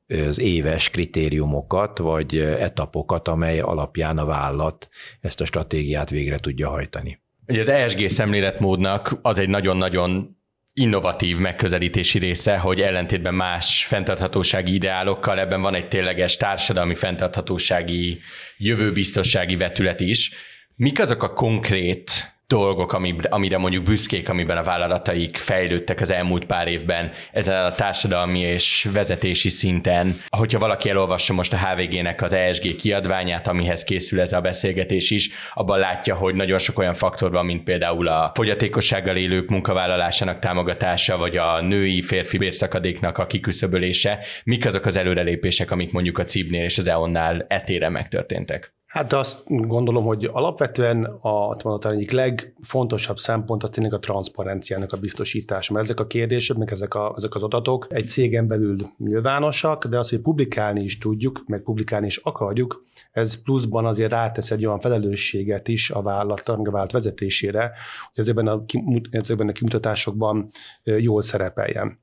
az 0.07 0.39
éves 0.39 0.89
kritériumokat 0.89 1.97
vagy 1.97 2.37
etapokat, 2.37 3.27
amely 3.27 3.59
alapján 3.59 4.17
a 4.17 4.25
vállalat 4.25 4.89
ezt 5.21 5.41
a 5.41 5.45
stratégiát 5.45 6.09
végre 6.09 6.37
tudja 6.37 6.69
hajtani. 6.69 7.21
Ugye 7.47 7.59
az 7.59 7.69
ESG 7.69 8.09
szemléletmódnak 8.09 9.19
az 9.21 9.39
egy 9.39 9.49
nagyon-nagyon 9.49 10.37
innovatív 10.73 11.37
megközelítési 11.37 12.19
része, 12.19 12.57
hogy 12.57 12.81
ellentétben 12.81 13.33
más 13.33 13.85
fenntarthatósági 13.85 14.73
ideálokkal 14.73 15.39
ebben 15.39 15.61
van 15.61 15.75
egy 15.75 15.87
tényleges 15.87 16.37
társadalmi 16.37 16.95
fenntarthatósági 16.95 18.19
jövőbiztossági 18.57 19.55
vetület 19.55 19.99
is. 19.99 20.31
Mik 20.75 20.99
azok 20.99 21.23
a 21.23 21.33
konkrét 21.33 22.32
dolgok, 22.57 22.93
amire 23.29 23.57
mondjuk 23.57 23.83
büszkék, 23.83 24.29
amiben 24.29 24.57
a 24.57 24.63
vállalataik 24.63 25.37
fejlődtek 25.37 26.01
az 26.01 26.11
elmúlt 26.11 26.45
pár 26.45 26.67
évben 26.67 27.11
ezen 27.31 27.65
a 27.65 27.75
társadalmi 27.75 28.39
és 28.39 28.87
vezetési 28.93 29.49
szinten. 29.49 30.15
Hogyha 30.29 30.59
valaki 30.59 30.89
elolvassa 30.89 31.33
most 31.33 31.53
a 31.53 31.57
HVG-nek 31.57 32.21
az 32.21 32.33
ESG 32.33 32.75
kiadványát, 32.75 33.47
amihez 33.47 33.83
készül 33.83 34.21
ez 34.21 34.33
a 34.33 34.41
beszélgetés 34.41 35.11
is, 35.11 35.29
abban 35.53 35.79
látja, 35.79 36.15
hogy 36.15 36.35
nagyon 36.35 36.57
sok 36.57 36.79
olyan 36.79 36.93
faktor 36.93 37.31
van, 37.31 37.45
mint 37.45 37.63
például 37.63 38.07
a 38.07 38.31
fogyatékossággal 38.33 39.15
élők 39.15 39.49
munkavállalásának 39.49 40.39
támogatása, 40.39 41.17
vagy 41.17 41.37
a 41.37 41.61
női 41.61 42.01
férfi 42.01 42.37
bérszakadéknak 42.37 43.17
a 43.17 43.25
kiküszöbölése. 43.25 44.25
Mik 44.43 44.65
azok 44.65 44.85
az 44.85 44.95
előrelépések, 44.95 45.71
amik 45.71 45.91
mondjuk 45.91 46.17
a 46.17 46.23
CIB-nél 46.23 46.63
és 46.63 46.77
az 46.77 46.87
EON-nál 46.87 47.45
etére 47.47 47.89
megtörténtek? 47.89 48.73
Hát 48.93 49.13
azt 49.13 49.43
gondolom, 49.47 50.05
hogy 50.05 50.29
alapvetően 50.31 51.03
a, 51.03 51.49
a 51.49 51.87
egyik 51.87 52.11
legfontosabb 52.11 53.17
szempont 53.17 53.63
az 53.63 53.69
tényleg 53.69 53.93
a 53.93 53.99
transzparenciának 53.99 54.91
a 54.91 54.97
biztosítása, 54.97 55.73
mert 55.73 55.85
ezek 55.85 55.99
a 55.99 56.07
kérdések, 56.07 56.57
meg 56.57 56.71
ezek, 56.71 56.93
a, 56.93 57.13
ezek 57.15 57.35
az 57.35 57.43
adatok 57.43 57.87
egy 57.89 58.07
cégen 58.07 58.47
belül 58.47 58.77
nyilvánosak, 58.97 59.85
de 59.85 59.97
az, 59.97 60.09
hogy 60.09 60.19
publikálni 60.19 60.83
is 60.83 60.97
tudjuk, 60.97 61.43
meg 61.47 61.61
publikálni 61.61 62.05
is 62.05 62.17
akarjuk, 62.17 62.85
ez 63.11 63.41
pluszban 63.41 63.85
azért 63.85 64.11
rátesz 64.11 64.51
egy 64.51 64.65
olyan 64.65 64.79
felelősséget 64.79 65.67
is 65.67 65.89
a 65.89 66.01
vállalat, 66.01 66.49
a 66.49 66.55
vállalat 66.55 66.91
vezetésére, 66.91 67.71
hogy 68.13 68.23
ezekben 68.23 68.47
a, 68.47 68.63
ezekben 69.09 69.47
a 69.47 69.51
kimutatásokban 69.51 70.49
jól 70.83 71.21
szerepeljen. 71.21 72.02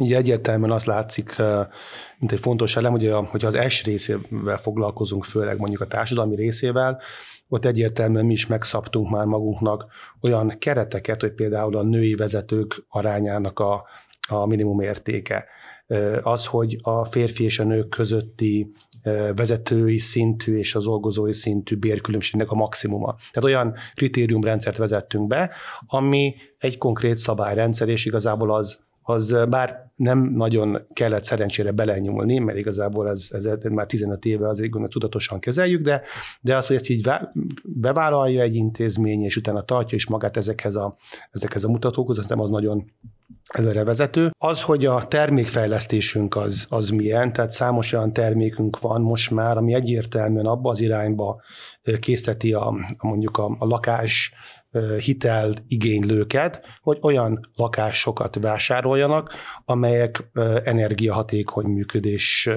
Így 0.00 0.12
egyértelműen 0.12 0.70
azt 0.70 0.86
látszik, 0.86 1.36
mint 2.18 2.32
egy 2.32 2.40
fontos 2.40 2.76
elem, 2.76 2.92
hogy 2.92 3.12
hogyha 3.26 3.46
az 3.46 3.58
S 3.68 3.84
részével 3.84 4.56
foglalkozunk, 4.56 5.24
főleg 5.24 5.58
mondjuk 5.58 5.80
a 5.80 5.86
társadalmi 5.86 6.36
részével, 6.36 7.00
ott 7.48 7.64
egyértelműen 7.64 8.24
mi 8.24 8.32
is 8.32 8.46
megszabtunk 8.46 9.10
már 9.10 9.24
magunknak 9.24 9.86
olyan 10.20 10.58
kereteket, 10.58 11.20
hogy 11.20 11.32
például 11.32 11.76
a 11.76 11.82
női 11.82 12.14
vezetők 12.14 12.84
arányának 12.88 13.58
a, 13.58 13.84
a 14.28 14.46
minimum 14.46 14.80
értéke. 14.80 15.44
Az, 16.22 16.46
hogy 16.46 16.78
a 16.82 17.04
férfi 17.04 17.44
és 17.44 17.58
a 17.58 17.64
nők 17.64 17.88
közötti 17.88 18.72
vezetői 19.34 19.98
szintű 19.98 20.58
és 20.58 20.74
az 20.74 20.84
dolgozói 20.84 21.32
szintű 21.32 21.76
bérkülönbségnek 21.76 22.50
a 22.50 22.54
maximuma. 22.54 23.14
Tehát 23.14 23.44
olyan 23.48 23.74
kritériumrendszert 23.94 24.76
vezettünk 24.76 25.26
be, 25.26 25.50
ami 25.86 26.34
egy 26.58 26.78
konkrét 26.78 27.16
szabályrendszer, 27.16 27.88
és 27.88 28.04
igazából 28.04 28.54
az 28.54 28.78
az 29.02 29.36
bár 29.48 29.90
nem 29.96 30.18
nagyon 30.18 30.86
kellett 30.92 31.22
szerencsére 31.22 31.70
belenyúlni, 31.70 32.38
mert 32.38 32.58
igazából 32.58 33.08
ez, 33.08 33.28
ez 33.30 33.48
már 33.70 33.86
15 33.86 34.24
éve 34.24 34.48
azért 34.48 34.70
gondolom, 34.70 34.90
tudatosan 34.90 35.40
kezeljük, 35.40 35.82
de, 35.82 36.02
de 36.40 36.56
az, 36.56 36.66
hogy 36.66 36.76
ezt 36.76 36.88
így 36.88 37.10
bevállalja 37.64 38.42
egy 38.42 38.54
intézmény, 38.54 39.22
és 39.22 39.36
utána 39.36 39.64
tartja 39.64 39.96
is 39.96 40.06
magát 40.06 40.36
ezekhez 40.36 40.76
a, 40.76 40.96
ezekhez 41.30 41.64
a 41.64 41.68
mutatókhoz, 41.68 42.18
az 42.18 42.26
nem 42.26 42.40
az 42.40 42.50
nagyon 42.50 42.84
előrevezető. 43.52 44.30
Az, 44.38 44.62
hogy 44.62 44.86
a 44.86 45.06
termékfejlesztésünk 45.08 46.36
az, 46.36 46.66
az 46.70 46.88
milyen, 46.88 47.32
tehát 47.32 47.50
számos 47.50 47.92
olyan 47.92 48.12
termékünk 48.12 48.80
van 48.80 49.00
most 49.00 49.30
már, 49.30 49.56
ami 49.56 49.74
egyértelműen 49.74 50.46
abba 50.46 50.70
az 50.70 50.80
irányba 50.80 51.40
készíteti 52.00 52.52
a, 52.52 52.74
mondjuk 52.98 53.38
a, 53.38 53.56
a 53.58 53.66
lakás 53.66 54.32
hitelt 54.98 55.62
igénylőket, 55.68 56.66
hogy 56.80 56.98
olyan 57.00 57.50
lakásokat 57.56 58.38
vásároljanak, 58.40 59.34
amelyek 59.64 60.30
energiahatékony 60.64 61.66
működés 61.66 62.48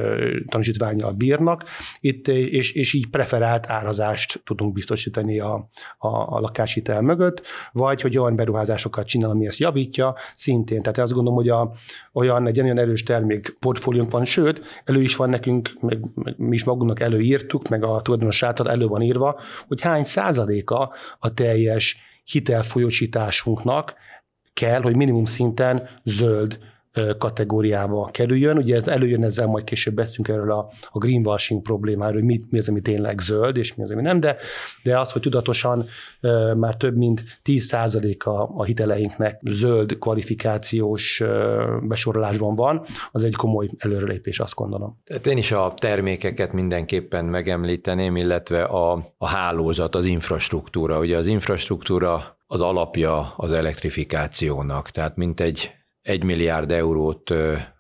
tanúsítványjal 0.48 1.12
bírnak, 1.12 1.64
itt, 2.00 2.28
és, 2.28 2.74
és 2.74 2.94
így 2.94 3.08
preferált 3.08 3.70
árazást 3.70 4.42
tudunk 4.46 4.74
biztosítani 4.74 5.40
a, 5.40 5.70
a, 5.98 6.08
a 6.08 6.40
lakáshitel 6.40 7.02
mögött, 7.02 7.42
vagy 7.72 8.02
hogy 8.02 8.18
olyan 8.18 8.36
beruházásokat 8.36 9.08
csinál, 9.08 9.30
ami 9.30 9.48
ezt 9.48 9.60
javítja, 9.60 10.16
szintén. 10.34 10.82
Tehát 10.82 10.98
azt 10.98 11.14
gondolom, 11.14 11.38
hogy 11.38 11.50
a, 11.50 11.72
olyan 12.14 12.48
egy 12.48 12.62
olyan 12.62 12.80
erős 12.80 13.04
termék 13.04 13.58
portfóliónk 13.60 14.12
van, 14.12 14.26
sőt, 14.26 14.82
elő 14.86 15.02
is 15.02 15.16
van 15.16 15.30
nekünk, 15.30 15.70
meg, 15.80 16.00
meg 16.16 16.34
mi 16.38 16.56
is 16.56 16.64
magunknak 16.64 17.00
előírtuk, 17.00 17.68
meg 17.68 17.84
a 17.84 18.02
tulajdonos 18.02 18.44
által 18.44 18.70
elő 18.70 18.88
van 18.88 19.02
írva, 19.02 19.40
hogy 19.68 19.82
hány 19.82 20.04
százaléka 20.04 20.94
a 21.20 21.34
teljes 21.34 22.05
hitelfolyósításunknak 22.26 23.94
kell, 24.54 24.82
hogy 24.82 24.96
minimum 24.96 25.26
szinten 25.26 25.90
zöld 26.04 26.60
kategóriába 27.18 28.10
kerüljön. 28.12 28.58
Ugye 28.58 28.76
ez 28.76 28.88
előjön, 28.88 29.24
ezzel 29.24 29.48
majd 29.48 29.64
később 29.64 29.94
beszélünk 29.94 30.28
erről 30.28 30.52
a, 30.52 30.70
a 30.92 30.98
greenwashing 30.98 31.62
problémáról, 31.62 32.14
hogy 32.14 32.24
mit, 32.24 32.52
mi 32.52 32.58
az, 32.58 32.70
ami 32.70 32.82
tényleg 32.82 33.20
zöld, 33.20 33.58
és 33.58 33.76
mi 33.76 33.84
az, 33.84 33.92
ami 33.92 34.02
nem, 34.02 34.20
de, 34.20 34.38
de 34.84 35.00
az, 35.00 35.12
hogy 35.12 35.22
tudatosan 35.22 35.86
már 36.56 36.76
több 36.78 36.98
mint 36.98 37.24
10% 37.44 38.24
a, 38.24 38.30
a 38.30 38.64
hiteleinknek 38.64 39.40
zöld 39.44 39.98
kvalifikációs 40.00 41.24
besorolásban 41.82 42.56
van, 42.56 42.86
az 43.12 43.24
egy 43.24 43.36
komoly 43.36 43.70
előrelépés, 43.78 44.40
azt 44.40 44.56
gondolom. 44.56 45.02
Tehát 45.04 45.28
én 45.28 45.38
is 45.38 45.52
a 45.52 45.74
termékeket 45.78 46.54
mindenképpen 46.54 47.26
megemlíteném, 47.26 48.16
illetve 48.16 48.64
a, 48.64 49.06
a 49.18 49.28
hálózat, 49.28 49.96
az 49.96 50.06
infrastruktúra. 50.06 51.00
Ugye 51.00 51.18
az 51.18 51.28
infrastruktúra 51.28 52.38
az 52.48 52.62
alapja 52.62 53.34
az 53.38 53.52
elektrifikációnak, 53.52 54.90
tehát 54.90 55.16
mint 55.16 55.40
egy 55.40 55.72
egy 56.06 56.24
milliárd 56.24 56.72
eurót 56.72 57.34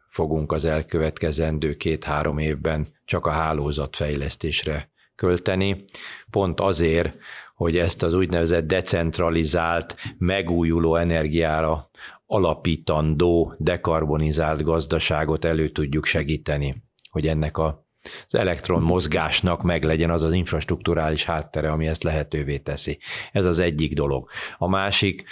fogunk 0.09 0.51
az 0.51 0.65
elkövetkezendő 0.65 1.73
két-három 1.73 2.37
évben 2.37 2.87
csak 3.05 3.25
a 3.25 3.29
hálózatfejlesztésre 3.29 4.89
költeni, 5.15 5.85
pont 6.29 6.59
azért, 6.59 7.13
hogy 7.55 7.77
ezt 7.77 8.03
az 8.03 8.13
úgynevezett 8.13 8.67
decentralizált, 8.67 9.95
megújuló 10.17 10.95
energiára 10.95 11.89
alapítandó, 12.25 13.55
dekarbonizált 13.57 14.63
gazdaságot 14.63 15.45
elő 15.45 15.69
tudjuk 15.69 16.05
segíteni, 16.05 16.83
hogy 17.09 17.27
ennek 17.27 17.57
a 17.57 17.83
az 18.27 18.35
elektron 18.35 18.81
mozgásnak 18.81 19.63
meg 19.63 19.83
legyen 19.83 20.09
az 20.09 20.23
az 20.23 20.33
infrastruktúrális 20.33 21.25
háttere, 21.25 21.71
ami 21.71 21.87
ezt 21.87 22.03
lehetővé 22.03 22.57
teszi. 22.57 22.99
Ez 23.31 23.45
az 23.45 23.59
egyik 23.59 23.93
dolog. 23.93 24.29
A 24.57 24.67
másik, 24.67 25.23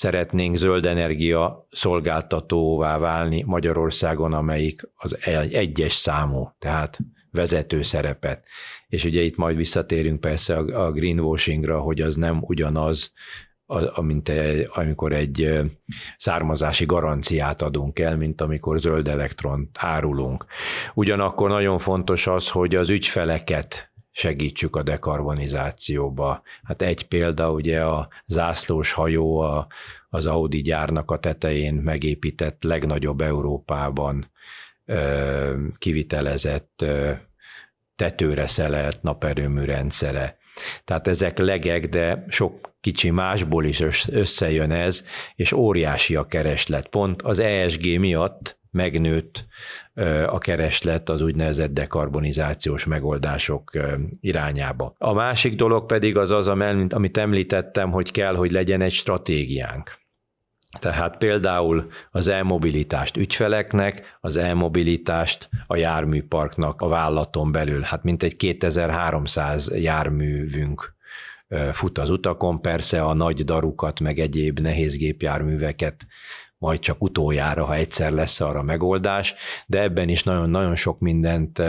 szeretnénk 0.00 0.56
zöld 0.56 0.86
energia 0.86 1.66
szolgáltatóvá 1.70 2.98
válni 2.98 3.42
Magyarországon, 3.46 4.32
amelyik 4.32 4.88
az 4.94 5.18
egyes 5.50 5.92
számú, 5.92 6.48
tehát 6.58 6.98
vezető 7.30 7.82
szerepet. 7.82 8.46
És 8.88 9.04
ugye 9.04 9.22
itt 9.22 9.36
majd 9.36 9.56
visszatérünk 9.56 10.20
persze 10.20 10.56
a 10.56 10.92
greenwashingra, 10.92 11.80
hogy 11.80 12.00
az 12.00 12.14
nem 12.16 12.38
ugyanaz, 12.40 13.12
mint 14.00 14.32
amikor 14.72 15.12
egy 15.12 15.60
származási 16.16 16.86
garanciát 16.86 17.62
adunk 17.62 17.98
el, 17.98 18.16
mint 18.16 18.40
amikor 18.40 18.78
zöld 18.80 19.08
elektron 19.08 19.70
árulunk. 19.78 20.44
Ugyanakkor 20.94 21.48
nagyon 21.48 21.78
fontos 21.78 22.26
az, 22.26 22.48
hogy 22.48 22.74
az 22.74 22.90
ügyfeleket 22.90 23.89
segítsük 24.20 24.76
a 24.76 24.82
dekarbonizációba. 24.82 26.42
Hát 26.62 26.82
egy 26.82 27.08
példa 27.08 27.50
ugye 27.50 27.80
a 27.84 28.08
zászlós 28.26 28.92
hajó 28.92 29.38
a, 29.38 29.66
az 30.08 30.26
Audi 30.26 30.62
gyárnak 30.62 31.10
a 31.10 31.18
tetején 31.18 31.74
megépített 31.74 32.62
legnagyobb 32.62 33.20
Európában 33.20 34.30
kivitelezett 35.78 36.84
tetőre 37.96 38.46
szelelt 38.46 39.02
naperőmű 39.02 39.64
rendszere. 39.64 40.38
Tehát 40.84 41.06
ezek 41.06 41.38
legek, 41.38 41.88
de 41.88 42.24
sok 42.28 42.74
kicsi 42.80 43.10
másból 43.10 43.64
is 43.64 43.82
összejön 44.08 44.70
ez, 44.70 45.04
és 45.34 45.52
óriási 45.52 46.16
a 46.16 46.26
kereslet. 46.26 46.88
Pont 46.88 47.22
az 47.22 47.38
ESG 47.38 47.98
miatt 47.98 48.59
megnőtt 48.70 49.46
a 50.26 50.38
kereslet 50.38 51.08
az 51.08 51.22
úgynevezett 51.22 51.72
dekarbonizációs 51.72 52.84
megoldások 52.84 53.70
irányába. 54.20 54.94
A 54.98 55.12
másik 55.12 55.54
dolog 55.54 55.86
pedig 55.86 56.16
az 56.16 56.30
az, 56.30 56.48
amit 56.88 57.18
említettem, 57.18 57.90
hogy 57.90 58.10
kell, 58.10 58.34
hogy 58.34 58.50
legyen 58.50 58.80
egy 58.80 58.92
stratégiánk. 58.92 59.98
Tehát 60.78 61.16
például 61.16 61.86
az 62.10 62.28
e-mobilitást 62.28 63.16
ügyfeleknek, 63.16 64.18
az 64.20 64.36
e-mobilitást 64.36 65.48
a 65.66 65.76
járműparknak 65.76 66.80
a 66.80 66.88
vállalaton 66.88 67.52
belül, 67.52 67.80
hát 67.80 68.02
mintegy 68.02 68.36
2300 68.36 69.70
járművünk 69.76 70.94
fut 71.72 71.98
az 71.98 72.10
utakon, 72.10 72.60
persze 72.60 73.02
a 73.02 73.14
nagy 73.14 73.44
darukat, 73.44 74.00
meg 74.00 74.18
egyéb 74.18 74.58
nehézgépjárműveket 74.58 76.06
majd 76.60 76.80
csak 76.80 77.02
utoljára, 77.02 77.64
ha 77.64 77.74
egyszer 77.74 78.12
lesz 78.12 78.40
arra 78.40 78.62
megoldás, 78.62 79.34
de 79.66 79.82
ebben 79.82 80.08
is 80.08 80.22
nagyon-nagyon 80.22 80.76
sok 80.76 80.98
mindent 80.98 81.62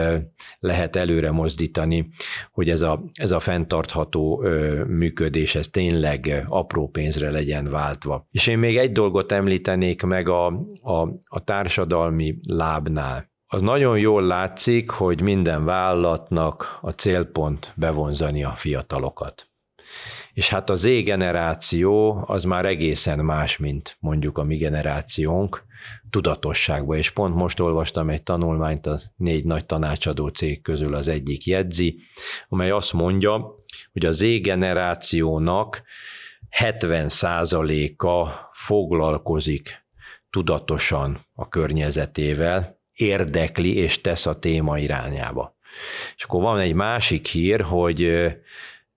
lehet 0.58 0.96
előre 0.96 1.30
mozdítani, 1.30 2.08
hogy 2.50 2.68
ez 2.68 2.82
a, 2.82 3.02
ez 3.12 3.30
a 3.30 3.40
fenntartható 3.40 4.44
működés, 4.86 5.54
ez 5.54 5.68
tényleg 5.68 6.44
apró 6.48 6.88
pénzre 6.88 7.30
legyen 7.30 7.70
váltva. 7.70 8.26
És 8.30 8.46
én 8.46 8.58
még 8.58 8.76
egy 8.76 8.92
dolgot 8.92 9.32
említenék 9.32 10.02
meg 10.02 10.28
a, 10.28 10.46
a, 10.82 11.00
a 11.28 11.44
társadalmi 11.44 12.38
lábnál. 12.48 13.30
Az 13.46 13.62
nagyon 13.62 13.98
jól 13.98 14.22
látszik, 14.22 14.90
hogy 14.90 15.22
minden 15.22 15.64
vállalatnak 15.64 16.78
a 16.80 16.90
célpont 16.90 17.72
bevonzani 17.76 18.44
a 18.44 18.54
fiatalokat. 18.56 19.51
És 20.34 20.48
hát 20.48 20.70
a 20.70 20.74
Z 20.74 20.84
generáció 20.84 22.24
az 22.26 22.44
már 22.44 22.64
egészen 22.64 23.18
más, 23.18 23.56
mint 23.56 23.96
mondjuk 24.00 24.38
a 24.38 24.42
mi 24.42 24.56
generációnk 24.56 25.64
tudatosságban, 26.10 26.96
és 26.96 27.10
pont 27.10 27.34
most 27.34 27.60
olvastam 27.60 28.10
egy 28.10 28.22
tanulmányt 28.22 28.86
a 28.86 29.00
négy 29.16 29.44
nagy 29.44 29.66
tanácsadó 29.66 30.28
cég 30.28 30.62
közül 30.62 30.94
az 30.94 31.08
egyik 31.08 31.46
jegyzi, 31.46 31.98
amely 32.48 32.70
azt 32.70 32.92
mondja, 32.92 33.54
hogy 33.92 34.06
a 34.06 34.12
Z 34.12 34.22
generációnak 34.40 35.82
70%-a 36.60 38.28
foglalkozik 38.52 39.84
tudatosan 40.30 41.18
a 41.34 41.48
környezetével, 41.48 42.80
érdekli 42.92 43.76
és 43.76 44.00
tesz 44.00 44.26
a 44.26 44.38
téma 44.38 44.78
irányába. 44.78 45.56
És 46.16 46.24
akkor 46.24 46.42
van 46.42 46.58
egy 46.58 46.74
másik 46.74 47.26
hír, 47.26 47.60
hogy 47.60 48.30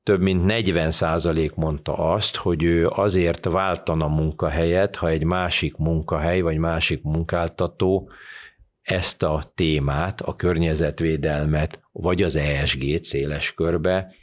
több 0.06 0.22
mint 0.22 0.46
40 0.46 0.92
százalék 0.92 1.54
mondta 1.54 1.94
azt, 1.94 2.36
hogy 2.36 2.64
ő 2.64 2.88
azért 2.88 3.46
váltana 3.46 4.08
munkahelyet, 4.08 4.96
ha 4.96 5.10
egy 5.10 5.24
másik 5.24 5.76
munkahely 5.76 6.42
vagy 6.42 6.58
másik 6.58 7.02
munkáltató 7.04 8.10
ezt 8.82 9.24
a 9.24 9.44
témát, 9.56 10.22
a 10.22 10.36
környezetvédelmet, 10.36 11.80
vagy 11.92 12.22
az 12.24 12.36
ESG-t 12.36 13.04
széles 13.04 13.54
körbe 13.54 14.14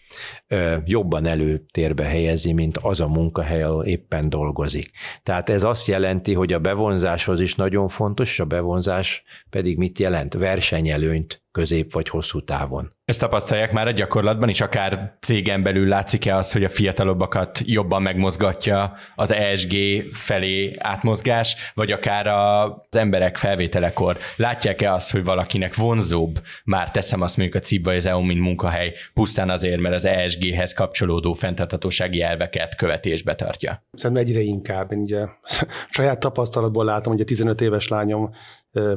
jobban 0.84 1.26
előtérbe 1.26 2.04
helyezi, 2.04 2.52
mint 2.52 2.76
az 2.76 3.00
a 3.00 3.08
munkahely, 3.08 3.62
ahol 3.62 3.84
éppen 3.84 4.28
dolgozik. 4.28 4.90
Tehát 5.22 5.48
ez 5.48 5.64
azt 5.64 5.86
jelenti, 5.86 6.34
hogy 6.34 6.52
a 6.52 6.58
bevonzáshoz 6.58 7.40
is 7.40 7.54
nagyon 7.54 7.88
fontos, 7.88 8.30
és 8.30 8.40
a 8.40 8.44
bevonzás 8.44 9.22
pedig 9.50 9.76
mit 9.76 9.98
jelent? 9.98 10.34
Versenyelőnyt 10.34 11.42
közép 11.52 11.92
vagy 11.92 12.08
hosszú 12.08 12.44
távon. 12.44 12.92
Ezt 13.04 13.20
tapasztalják 13.20 13.72
már 13.72 13.86
a 13.86 13.90
gyakorlatban 13.90 14.48
is, 14.48 14.60
akár 14.60 15.16
cégen 15.20 15.62
belül 15.62 15.88
látszik-e 15.88 16.36
az, 16.36 16.52
hogy 16.52 16.64
a 16.64 16.68
fiatalobbakat 16.68 17.60
jobban 17.64 18.02
megmozgatja 18.02 18.94
az 19.14 19.32
ESG 19.32 19.74
felé 20.12 20.74
átmozgás, 20.78 21.72
vagy 21.74 21.92
akár 21.92 22.26
az 22.26 22.96
emberek 22.96 23.36
felvételekor 23.36 24.18
látják-e 24.36 24.92
azt, 24.92 25.12
hogy 25.12 25.24
valakinek 25.24 25.74
vonzóbb, 25.74 26.38
már 26.64 26.90
teszem 26.90 27.20
azt 27.20 27.36
mondjuk 27.36 27.62
a 27.62 27.64
CIB 27.64 27.84
vagy 27.84 27.96
az 27.96 28.06
EU, 28.06 28.20
mint 28.20 28.40
munkahely, 28.40 28.92
pusztán 29.14 29.50
azért, 29.50 29.80
mert 29.80 29.94
az 29.94 30.04
ESG-hez 30.42 30.72
kapcsolódó 30.72 31.32
fenntarthatósági 31.32 32.22
elveket 32.22 32.76
követésbe 32.76 33.34
tartja? 33.34 33.84
Szerintem 33.92 34.24
egyre 34.24 34.40
inkább. 34.40 34.92
Én 34.92 34.98
ugye 34.98 35.26
saját 35.90 36.20
tapasztalatból 36.20 36.84
látom, 36.84 37.12
hogy 37.12 37.22
a 37.22 37.24
15 37.24 37.60
éves 37.60 37.88
lányom 37.88 38.30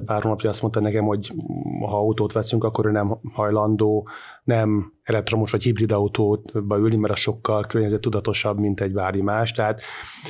pár 0.06 0.22
hónapja 0.22 0.50
azt 0.50 0.62
mondta 0.62 0.80
nekem, 0.80 1.04
hogy 1.06 1.32
ha 1.80 1.98
autót 1.98 2.34
veszünk, 2.34 2.64
akkor 2.64 2.86
ő 2.86 2.92
nem 2.92 3.20
hajlandó 3.34 4.10
nem 4.44 4.94
elektromos 5.04 5.52
vagy 5.52 5.64
hibrid 5.64 5.92
autóba 5.92 6.78
ülni, 6.78 6.96
mert 6.96 7.14
az 7.14 7.20
sokkal 7.20 7.64
környezettudatosabb, 7.64 8.60
mint 8.60 8.82
egy 8.82 8.92
bármi 8.92 9.22
más. 9.22 9.52
Tehát, 9.52 9.82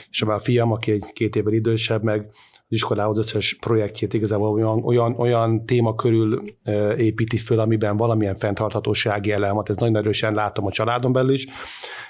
és 0.10 0.22
a 0.22 0.40
fiam, 0.40 0.72
aki 0.72 0.92
egy 0.92 1.06
két 1.14 1.36
évvel 1.36 1.54
idősebb, 1.54 2.04
meg 2.04 2.30
iskolához 2.68 3.18
összes 3.18 3.58
projektjét 3.60 4.14
igazából 4.14 4.50
olyan, 4.50 4.84
olyan, 4.84 5.16
olyan 5.18 5.66
téma 5.66 5.96
körül 5.96 6.44
építi 6.98 7.38
föl, 7.38 7.60
amiben 7.60 7.98
valamilyen 7.98 8.36
fenntarthatósági 8.36 9.32
elem, 9.32 9.62
ez 9.66 9.76
nagyon 9.76 9.98
erősen 9.98 10.34
látom 10.34 10.66
a 10.66 10.72
családon 10.72 11.14
belül 11.14 11.34
is, 11.34 11.48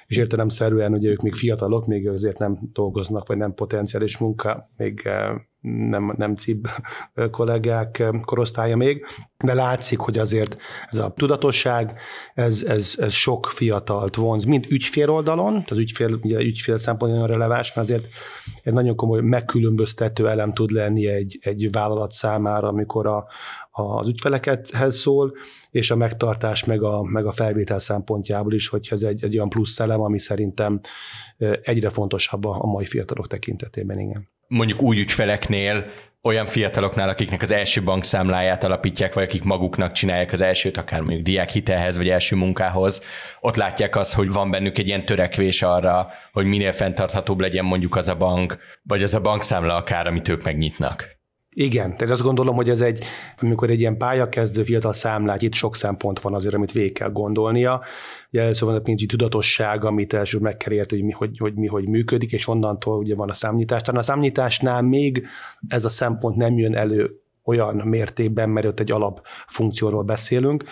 és 0.07 0.17
értelemszerűen 0.17 0.93
ugye 0.93 1.09
ők 1.09 1.21
még 1.21 1.33
fiatalok, 1.33 1.85
még 1.85 2.07
azért 2.07 2.37
nem 2.37 2.59
dolgoznak, 2.73 3.27
vagy 3.27 3.37
nem 3.37 3.53
potenciális 3.53 4.17
munka, 4.17 4.69
még 4.77 5.09
nem, 5.61 6.13
nem 6.17 6.35
CIB 6.35 6.67
kollégák 7.31 8.03
korosztálya 8.25 8.75
még, 8.75 9.05
de 9.43 9.53
látszik, 9.53 9.99
hogy 9.99 10.17
azért 10.17 10.57
ez 10.89 10.97
a 10.97 11.13
tudatosság, 11.17 11.99
ez, 12.33 12.63
ez, 12.63 12.95
ez 12.97 13.13
sok 13.13 13.45
fiatalt 13.45 14.15
vonz, 14.15 14.43
mind 14.43 14.65
ügyfél 14.69 15.09
oldalon, 15.09 15.63
az 15.69 15.77
ügyfél, 15.77 16.19
ugye 16.23 16.39
ügyfél 16.39 16.77
szempontjából 16.77 17.27
releváns, 17.27 17.73
mert 17.73 17.87
azért 17.87 18.05
egy 18.63 18.73
nagyon 18.73 18.95
komoly 18.95 19.21
megkülönböztető 19.21 20.29
elem 20.29 20.53
tud 20.53 20.69
lenni 20.69 21.07
egy, 21.07 21.39
egy 21.41 21.67
vállalat 21.71 22.11
számára, 22.11 22.67
amikor 22.67 23.07
a, 23.07 23.25
az 23.75 24.07
ügyfelekethez 24.07 24.97
szól, 24.97 25.33
és 25.71 25.91
a 25.91 25.95
megtartás 25.95 26.63
meg 26.63 26.83
a, 26.83 27.03
meg 27.03 27.25
a 27.25 27.31
felvétel 27.31 27.79
szempontjából 27.79 28.53
is, 28.53 28.67
hogy 28.67 28.87
ez 28.91 29.01
egy, 29.01 29.23
egy 29.23 29.35
olyan 29.35 29.49
plusz 29.49 29.79
elem, 29.79 30.01
ami 30.01 30.19
szerintem 30.19 30.79
egyre 31.61 31.89
fontosabb 31.89 32.45
a, 32.45 32.57
a 32.61 32.65
mai 32.65 32.85
fiatalok 32.85 33.27
tekintetében, 33.27 33.99
igen 33.99 34.33
mondjuk 34.47 34.81
úgy 34.81 34.97
ügyfeleknél, 34.97 35.85
olyan 36.21 36.45
fiataloknál, 36.45 37.09
akiknek 37.09 37.41
az 37.41 37.51
első 37.51 37.83
bankszámláját 37.83 38.63
alapítják, 38.63 39.13
vagy 39.13 39.23
akik 39.23 39.43
maguknak 39.43 39.91
csinálják 39.91 40.31
az 40.31 40.41
elsőt, 40.41 40.77
akár 40.77 41.01
mondjuk 41.01 41.21
diákhitelhez, 41.21 41.97
vagy 41.97 42.09
első 42.09 42.35
munkához, 42.35 43.01
ott 43.39 43.55
látják 43.55 43.95
azt, 43.95 44.13
hogy 44.13 44.31
van 44.31 44.51
bennük 44.51 44.77
egy 44.77 44.87
ilyen 44.87 45.05
törekvés 45.05 45.61
arra, 45.61 46.09
hogy 46.31 46.45
minél 46.45 46.71
fenntarthatóbb 46.71 47.39
legyen 47.39 47.65
mondjuk 47.65 47.95
az 47.95 48.09
a 48.09 48.15
bank, 48.15 48.57
vagy 48.83 49.03
az 49.03 49.13
a 49.13 49.21
bankszámla 49.21 49.75
akár, 49.75 50.07
amit 50.07 50.27
ők 50.27 50.43
megnyitnak. 50.43 51.14
Igen, 51.57 51.97
tehát 51.97 52.13
azt 52.13 52.21
gondolom, 52.21 52.55
hogy 52.55 52.69
ez 52.69 52.81
egy, 52.81 53.03
amikor 53.41 53.69
egy 53.69 53.79
ilyen 53.79 53.97
pályakezdő 53.97 54.63
fiatal 54.63 54.93
számlát, 54.93 55.41
itt 55.41 55.53
sok 55.53 55.75
szempont 55.75 56.19
van 56.19 56.33
azért, 56.33 56.55
amit 56.55 56.71
végig 56.71 56.93
kell 56.93 57.11
gondolnia. 57.11 57.81
Ugye 58.31 58.41
először 58.41 58.69
van 58.69 58.83
pénzügyi 58.83 59.05
tudatosság, 59.05 59.85
amit 59.85 60.13
első 60.13 60.39
meg 60.39 60.57
kell 60.57 60.73
érteni, 60.73 61.01
hogy 61.01 61.09
mi 61.09 61.15
hogy, 61.17 61.37
hogy 61.37 61.53
mi 61.53 61.67
hogy 61.67 61.87
működik, 61.87 62.31
és 62.31 62.47
onnantól 62.47 62.97
ugye 62.97 63.15
van 63.15 63.29
a 63.29 63.33
számnyitás. 63.33 63.81
Talán 63.81 63.99
a 63.99 64.03
számnyitásnál 64.03 64.81
még 64.81 65.27
ez 65.67 65.85
a 65.85 65.89
szempont 65.89 66.35
nem 66.35 66.57
jön 66.57 66.75
elő 66.75 67.24
olyan 67.45 67.75
mértékben, 67.75 68.49
mert 68.49 68.65
ott 68.65 68.79
egy 68.79 68.91
alapfunkcióról 68.91 70.03
beszélünk, 70.03 70.63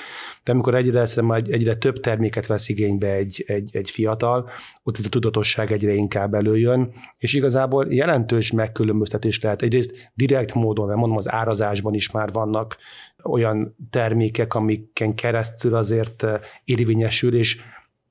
de 0.43 0.51
amikor 0.51 0.75
egyre, 0.75 1.05
egyre 1.45 1.75
több 1.75 1.99
terméket 1.99 2.47
vesz 2.47 2.69
igénybe 2.69 3.11
egy, 3.11 3.43
egy, 3.47 3.69
egy 3.73 3.89
fiatal, 3.89 4.49
ott 4.83 4.97
ez 4.97 5.05
a 5.05 5.09
tudatosság 5.09 5.71
egyre 5.71 5.93
inkább 5.93 6.33
előjön, 6.33 6.93
és 7.17 7.33
igazából 7.33 7.93
jelentős 7.93 8.51
megkülönböztetés 8.51 9.41
lehet. 9.41 9.61
Egyrészt 9.61 10.11
direkt 10.13 10.53
módon, 10.53 10.87
mert 10.87 10.99
mondom, 10.99 11.17
az 11.17 11.31
árazásban 11.31 11.93
is 11.93 12.11
már 12.11 12.31
vannak 12.31 12.77
olyan 13.23 13.75
termékek, 13.89 14.53
amiken 14.53 15.15
keresztül 15.15 15.75
azért 15.75 16.25
érvényesül, 16.65 17.35
és 17.35 17.61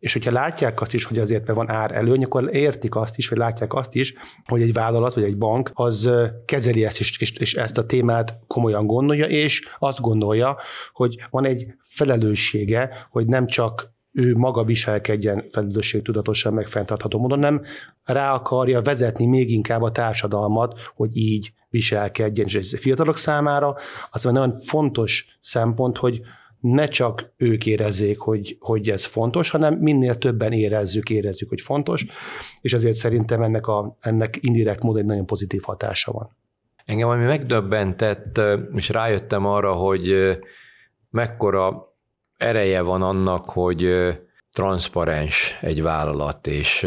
és 0.02 0.12
hogyha 0.12 0.30
látják 0.30 0.80
azt 0.80 0.94
is, 0.94 1.04
hogy 1.04 1.18
azért 1.18 1.48
van 1.48 1.70
ár 1.70 1.92
előny, 1.94 2.24
akkor 2.24 2.54
értik 2.54 2.96
azt 2.96 3.18
is, 3.18 3.28
vagy 3.28 3.38
látják 3.38 3.74
azt 3.74 3.94
is, 3.94 4.14
hogy 4.44 4.62
egy 4.62 4.72
vállalat 4.72 5.14
vagy 5.14 5.24
egy 5.24 5.36
bank 5.36 5.70
az 5.74 6.10
kezeli 6.44 6.84
ezt 6.84 7.00
is, 7.00 7.20
és, 7.20 7.30
és 7.30 7.54
ezt 7.54 7.78
a 7.78 7.86
témát 7.86 8.40
komolyan 8.46 8.86
gondolja, 8.86 9.26
és 9.26 9.68
azt 9.78 10.00
gondolja, 10.00 10.58
hogy 10.92 11.26
van 11.30 11.44
egy 11.44 11.66
felelőssége, 11.82 13.06
hogy 13.10 13.26
nem 13.26 13.46
csak 13.46 13.92
ő 14.12 14.36
maga 14.36 14.64
viselkedjen 14.64 15.44
felelősségtudatosan, 15.50 16.54
meg 16.54 16.66
fenntartható 16.66 17.18
módon, 17.18 17.38
nem 17.38 17.62
rá 18.04 18.34
akarja 18.34 18.80
vezetni 18.80 19.26
még 19.26 19.50
inkább 19.50 19.82
a 19.82 19.92
társadalmat, 19.92 20.80
hogy 20.94 21.16
így 21.16 21.52
viselkedjen. 21.70 22.46
És 22.46 22.54
ez 22.54 22.80
fiatalok 22.80 23.16
számára 23.16 23.76
az 24.10 24.26
egy 24.26 24.32
nagyon 24.32 24.60
fontos 24.60 25.36
szempont, 25.40 25.96
hogy 25.96 26.20
ne 26.62 26.86
csak 26.86 27.32
ők 27.36 27.66
érezzék, 27.66 28.18
hogy, 28.18 28.56
hogy 28.60 28.90
ez 28.90 29.04
fontos, 29.04 29.50
hanem 29.50 29.74
minél 29.74 30.18
többen 30.18 30.52
érezzük, 30.52 31.10
érezzük, 31.10 31.48
hogy 31.48 31.60
fontos, 31.60 32.06
és 32.60 32.72
ezért 32.72 32.94
szerintem 32.94 33.42
ennek, 33.42 33.66
a, 33.66 33.96
ennek 34.00 34.36
indirekt 34.40 34.82
módon 34.82 35.00
egy 35.00 35.06
nagyon 35.06 35.26
pozitív 35.26 35.62
hatása 35.62 36.12
van. 36.12 36.36
Engem 36.84 37.08
ami 37.08 37.24
megdöbbentett, 37.24 38.40
és 38.74 38.88
rájöttem 38.88 39.46
arra, 39.46 39.72
hogy 39.72 40.14
mekkora 41.10 41.94
ereje 42.36 42.80
van 42.80 43.02
annak, 43.02 43.50
hogy 43.50 43.88
transzparens 44.52 45.58
egy 45.60 45.82
vállalat, 45.82 46.46
és 46.46 46.86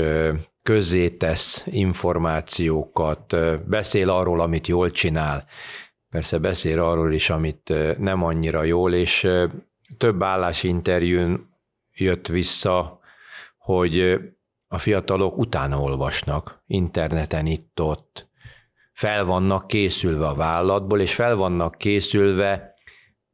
közzétesz 0.64 1.64
információkat, 1.66 3.36
beszél 3.68 4.10
arról, 4.10 4.40
amit 4.40 4.68
jól 4.68 4.92
csinál, 4.92 5.46
persze 6.16 6.38
beszél 6.38 6.82
arról 6.82 7.14
is, 7.14 7.30
amit 7.30 7.74
nem 7.98 8.24
annyira 8.24 8.64
jól, 8.64 8.94
és 8.94 9.28
több 9.98 10.24
állásinterjún 10.24 11.50
jött 11.94 12.28
vissza, 12.28 13.00
hogy 13.58 14.20
a 14.68 14.78
fiatalok 14.78 15.38
utána 15.38 15.80
olvasnak, 15.80 16.64
interneten 16.68 17.46
itt-ott, 17.46 18.28
fel 18.94 19.26
vannak 19.26 19.68
készülve 19.68 20.28
a 20.28 20.36
vállalatból, 20.36 21.02
és 21.02 21.14
fel 21.14 21.36
vannak 21.36 21.78
készülve 21.78 22.74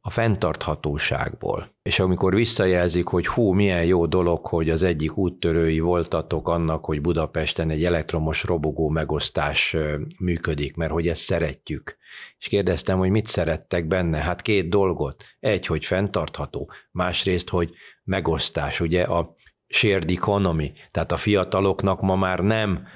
a 0.04 0.10
fenntarthatóságból. 0.10 1.74
És 1.82 1.98
amikor 1.98 2.34
visszajelzik, 2.34 3.06
hogy 3.06 3.26
hú, 3.26 3.52
milyen 3.52 3.84
jó 3.84 4.06
dolog, 4.06 4.46
hogy 4.46 4.70
az 4.70 4.82
egyik 4.82 5.16
úttörői 5.16 5.80
voltatok 5.80 6.48
annak, 6.48 6.84
hogy 6.84 7.00
Budapesten 7.00 7.70
egy 7.70 7.84
elektromos 7.84 8.44
robogó 8.44 8.88
megosztás 8.88 9.76
működik, 10.18 10.76
mert 10.76 10.90
hogy 10.92 11.08
ezt 11.08 11.22
szeretjük. 11.22 11.96
És 12.38 12.48
kérdeztem, 12.48 12.98
hogy 12.98 13.10
mit 13.10 13.26
szerettek 13.26 13.86
benne? 13.86 14.18
Hát 14.18 14.42
két 14.42 14.68
dolgot. 14.68 15.24
Egy, 15.40 15.66
hogy 15.66 15.84
fenntartható, 15.84 16.70
másrészt, 16.90 17.48
hogy 17.48 17.70
megosztás. 18.04 18.80
Ugye 18.80 19.02
a 19.02 19.34
shared 19.66 20.10
economy, 20.10 20.72
tehát 20.90 21.12
a 21.12 21.16
fiataloknak 21.16 22.00
ma 22.00 22.16
már 22.16 22.38
nem 22.38 22.86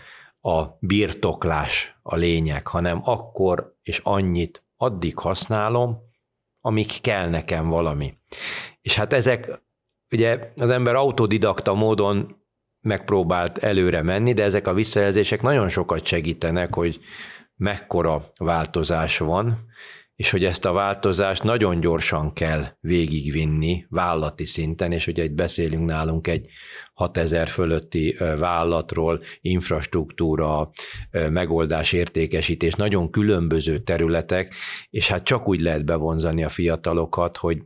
a 0.40 0.64
birtoklás 0.80 1.98
a 2.02 2.16
lényeg, 2.16 2.66
hanem 2.66 3.00
akkor 3.04 3.76
és 3.82 4.00
annyit 4.04 4.64
addig 4.76 5.18
használom, 5.18 6.05
amik 6.66 7.00
kell 7.00 7.28
nekem 7.28 7.68
valami. 7.68 8.14
És 8.80 8.94
hát 8.94 9.12
ezek, 9.12 9.62
ugye 10.10 10.52
az 10.56 10.70
ember 10.70 10.94
autodidakta 10.94 11.74
módon 11.74 12.36
megpróbált 12.80 13.58
előre 13.58 14.02
menni, 14.02 14.32
de 14.32 14.42
ezek 14.42 14.66
a 14.66 14.74
visszajelzések 14.74 15.42
nagyon 15.42 15.68
sokat 15.68 16.06
segítenek, 16.06 16.74
hogy 16.74 17.00
mekkora 17.56 18.32
változás 18.36 19.18
van, 19.18 19.66
és 20.16 20.30
hogy 20.30 20.44
ezt 20.44 20.64
a 20.64 20.72
változást 20.72 21.42
nagyon 21.42 21.80
gyorsan 21.80 22.32
kell 22.32 22.64
végigvinni 22.80 23.86
vállati 23.88 24.44
szinten, 24.44 24.92
és 24.92 25.06
ugye 25.06 25.22
egy 25.22 25.34
beszélünk 25.34 25.86
nálunk 25.86 26.26
egy 26.26 26.46
6000 26.94 27.48
fölötti 27.48 28.16
vállalatról, 28.18 29.22
infrastruktúra, 29.40 30.70
megoldás, 31.10 31.92
értékesítés, 31.92 32.74
nagyon 32.74 33.10
különböző 33.10 33.78
területek, 33.78 34.54
és 34.90 35.08
hát 35.08 35.24
csak 35.24 35.48
úgy 35.48 35.60
lehet 35.60 35.84
bevonzani 35.84 36.44
a 36.44 36.48
fiatalokat, 36.48 37.36
hogy 37.36 37.62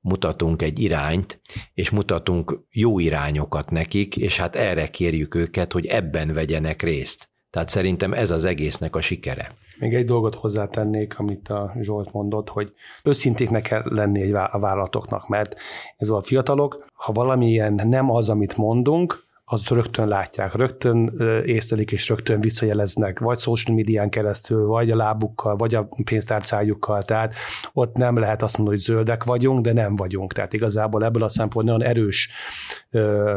mutatunk 0.00 0.62
egy 0.62 0.80
irányt, 0.80 1.40
és 1.74 1.90
mutatunk 1.90 2.66
jó 2.70 2.98
irányokat 2.98 3.70
nekik, 3.70 4.16
és 4.16 4.36
hát 4.36 4.56
erre 4.56 4.88
kérjük 4.88 5.34
őket, 5.34 5.72
hogy 5.72 5.86
ebben 5.86 6.32
vegyenek 6.32 6.82
részt. 6.82 7.33
Tehát 7.54 7.68
szerintem 7.68 8.12
ez 8.12 8.30
az 8.30 8.44
egésznek 8.44 8.96
a 8.96 9.00
sikere. 9.00 9.54
Még 9.78 9.94
egy 9.94 10.04
dolgot 10.04 10.34
hozzátennék, 10.34 11.18
amit 11.18 11.48
a 11.48 11.74
Zsolt 11.80 12.12
mondott, 12.12 12.48
hogy 12.48 12.72
őszintéknek 13.04 13.62
kell 13.62 13.82
lenni 13.84 14.22
egy 14.22 14.32
a 14.32 14.58
vállalatoknak, 14.58 15.28
mert 15.28 15.56
ez 15.96 16.08
a 16.08 16.22
fiatalok, 16.22 16.84
ha 16.92 17.12
valamilyen 17.12 17.80
nem 17.84 18.10
az, 18.10 18.28
amit 18.28 18.56
mondunk, 18.56 19.26
azt 19.46 19.70
rögtön 19.70 20.08
látják, 20.08 20.54
rögtön 20.54 21.12
észlelik 21.44 21.92
és 21.92 22.08
rögtön 22.08 22.40
visszajeleznek, 22.40 23.18
vagy 23.18 23.38
social 23.38 23.76
médián 23.76 24.10
keresztül, 24.10 24.66
vagy 24.66 24.90
a 24.90 24.96
lábukkal, 24.96 25.56
vagy 25.56 25.74
a 25.74 25.88
pénztárcájukkal, 26.04 27.02
tehát 27.02 27.34
ott 27.72 27.96
nem 27.96 28.16
lehet 28.16 28.42
azt 28.42 28.56
mondani, 28.56 28.76
hogy 28.76 28.86
zöldek 28.86 29.24
vagyunk, 29.24 29.60
de 29.60 29.72
nem 29.72 29.96
vagyunk. 29.96 30.32
Tehát 30.32 30.52
igazából 30.52 31.04
ebből 31.04 31.22
a 31.22 31.28
szempontból 31.28 31.76
nagyon 31.76 31.96
erős 31.96 32.28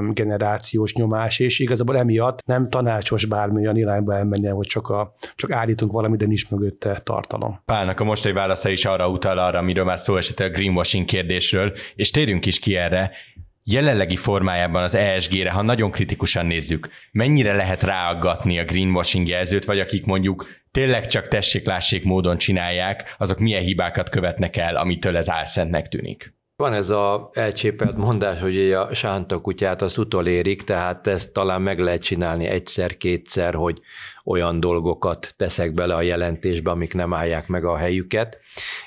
generációs 0.09 0.93
nyomás, 0.93 1.39
és 1.39 1.59
igazából 1.59 1.97
emiatt 1.97 2.45
nem 2.45 2.69
tanácsos 2.69 3.25
bármilyen 3.25 3.77
irányba 3.77 4.15
elmenjen, 4.15 4.53
hogy 4.53 4.67
csak, 4.67 4.89
a, 4.89 5.15
csak 5.35 5.51
állítunk 5.51 5.91
valamit, 5.91 6.19
de 6.19 6.25
nincs 6.25 6.49
mögötte 6.49 7.01
tartalom. 7.03 7.61
Pálnak 7.65 7.99
a 7.99 8.03
mostani 8.03 8.33
válasza 8.33 8.69
is 8.69 8.85
arra 8.85 9.09
utal 9.09 9.37
arra, 9.37 9.59
amiről 9.59 9.85
már 9.85 9.99
szó 9.99 10.17
esett 10.17 10.39
a 10.39 10.49
greenwashing 10.49 11.05
kérdésről, 11.05 11.73
és 11.95 12.11
térjünk 12.11 12.45
is 12.45 12.59
ki 12.59 12.75
erre 12.75 13.11
jelenlegi 13.69 14.15
formájában 14.15 14.83
az 14.83 14.95
ESG-re, 14.95 15.51
ha 15.51 15.61
nagyon 15.61 15.91
kritikusan 15.91 16.45
nézzük, 16.45 16.89
mennyire 17.11 17.55
lehet 17.55 17.83
ráaggatni 17.83 18.59
a 18.59 18.63
greenwashing 18.63 19.27
jelzőt, 19.27 19.65
vagy 19.65 19.79
akik 19.79 20.05
mondjuk 20.05 20.45
tényleg 20.71 21.07
csak 21.07 21.27
tessék-lássék 21.27 22.03
módon 22.03 22.37
csinálják, 22.37 23.15
azok 23.17 23.39
milyen 23.39 23.63
hibákat 23.63 24.09
követnek 24.09 24.57
el, 24.57 24.75
amitől 24.75 25.17
ez 25.17 25.29
álszentnek 25.29 25.87
tűnik? 25.87 26.35
Van 26.55 26.73
ez 26.73 26.89
a 26.89 27.29
elcsépelt 27.33 27.97
mondás, 27.97 28.39
hogy 28.39 28.71
a 28.71 28.93
sánta 28.93 29.41
kutyát 29.41 29.81
azt 29.81 29.97
utolérik, 29.97 30.63
tehát 30.63 31.07
ezt 31.07 31.33
talán 31.33 31.61
meg 31.61 31.79
lehet 31.79 32.01
csinálni 32.01 32.45
egyszer-kétszer, 32.45 33.53
hogy 33.53 33.81
olyan 34.23 34.59
dolgokat 34.59 35.33
teszek 35.37 35.73
bele 35.73 35.95
a 35.95 36.01
jelentésbe, 36.01 36.71
amik 36.71 36.93
nem 36.93 37.13
állják 37.13 37.47
meg 37.47 37.65
a 37.65 37.77
helyüket, 37.77 38.39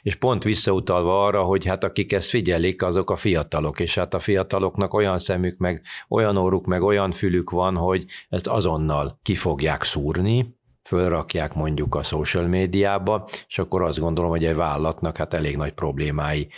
és 0.03 0.15
pont 0.15 0.43
visszautalva 0.43 1.25
arra, 1.25 1.43
hogy 1.43 1.65
hát 1.67 1.85
akik 1.85 2.13
ezt 2.13 2.29
figyelik, 2.29 2.83
azok 2.83 3.11
a 3.11 3.17
fiatalok, 3.17 3.81
és 3.81 3.95
hát 3.95 4.15
a 4.15 4.19
fiataloknak 4.19 4.95
olyan 4.95 5.19
szemük, 5.19 5.59
meg 5.59 5.83
olyan 6.09 6.37
óruk, 6.37 6.67
meg 6.67 6.83
olyan 6.83 7.13
fülük 7.13 7.51
van, 7.51 7.77
hogy 7.77 8.05
ezt 8.29 8.47
azonnal 8.47 9.19
ki 9.23 9.35
fogják 9.35 9.83
szúrni, 9.83 10.59
fölrakják 10.83 11.55
mondjuk 11.55 11.95
a 11.95 12.03
social 12.03 12.47
médiába, 12.47 13.29
és 13.49 13.59
akkor 13.59 13.83
azt 13.83 13.99
gondolom, 13.99 14.31
hogy 14.31 14.45
egy 14.45 14.55
vállalatnak 14.55 15.17
hát 15.17 15.35
elég 15.35 15.57
nagy 15.57 15.73
problémái 15.73 16.49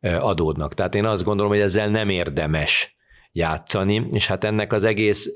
adódnak. 0.00 0.74
Tehát 0.74 0.94
én 0.94 1.04
azt 1.04 1.24
gondolom, 1.24 1.50
hogy 1.52 1.60
ezzel 1.60 1.88
nem 1.88 2.08
érdemes 2.08 2.96
játszani, 3.32 4.06
és 4.10 4.26
hát 4.26 4.44
ennek 4.44 4.72
az 4.72 4.84
egész 4.84 5.32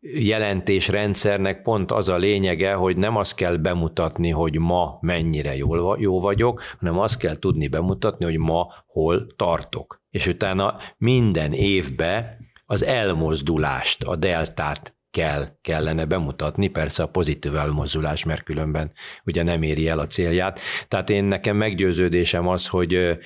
jelentésrendszernek 0.00 1.62
pont 1.62 1.90
az 1.90 2.08
a 2.08 2.16
lényege, 2.16 2.74
hogy 2.74 2.96
nem 2.96 3.16
azt 3.16 3.34
kell 3.34 3.56
bemutatni, 3.56 4.30
hogy 4.30 4.58
ma 4.58 4.98
mennyire 5.00 5.56
jól, 5.56 5.96
jó 6.00 6.20
vagyok, 6.20 6.62
hanem 6.78 6.98
azt 6.98 7.18
kell 7.18 7.36
tudni 7.36 7.68
bemutatni, 7.68 8.24
hogy 8.24 8.38
ma 8.38 8.66
hol 8.86 9.26
tartok. 9.36 10.02
És 10.10 10.26
utána 10.26 10.76
minden 10.96 11.52
évbe 11.52 12.38
az 12.66 12.84
elmozdulást, 12.84 14.02
a 14.02 14.16
deltát 14.16 14.97
kell, 15.10 15.44
kellene 15.60 16.04
bemutatni, 16.04 16.68
persze 16.68 17.02
a 17.02 17.08
pozitív 17.08 17.56
elmozdulás, 17.56 18.24
mert 18.24 18.42
különben 18.42 18.92
ugye 19.24 19.42
nem 19.42 19.62
éri 19.62 19.88
el 19.88 19.98
a 19.98 20.06
célját. 20.06 20.60
Tehát 20.88 21.10
én 21.10 21.24
nekem 21.24 21.56
meggyőződésem 21.56 22.48
az, 22.48 22.66
hogy 22.66 23.18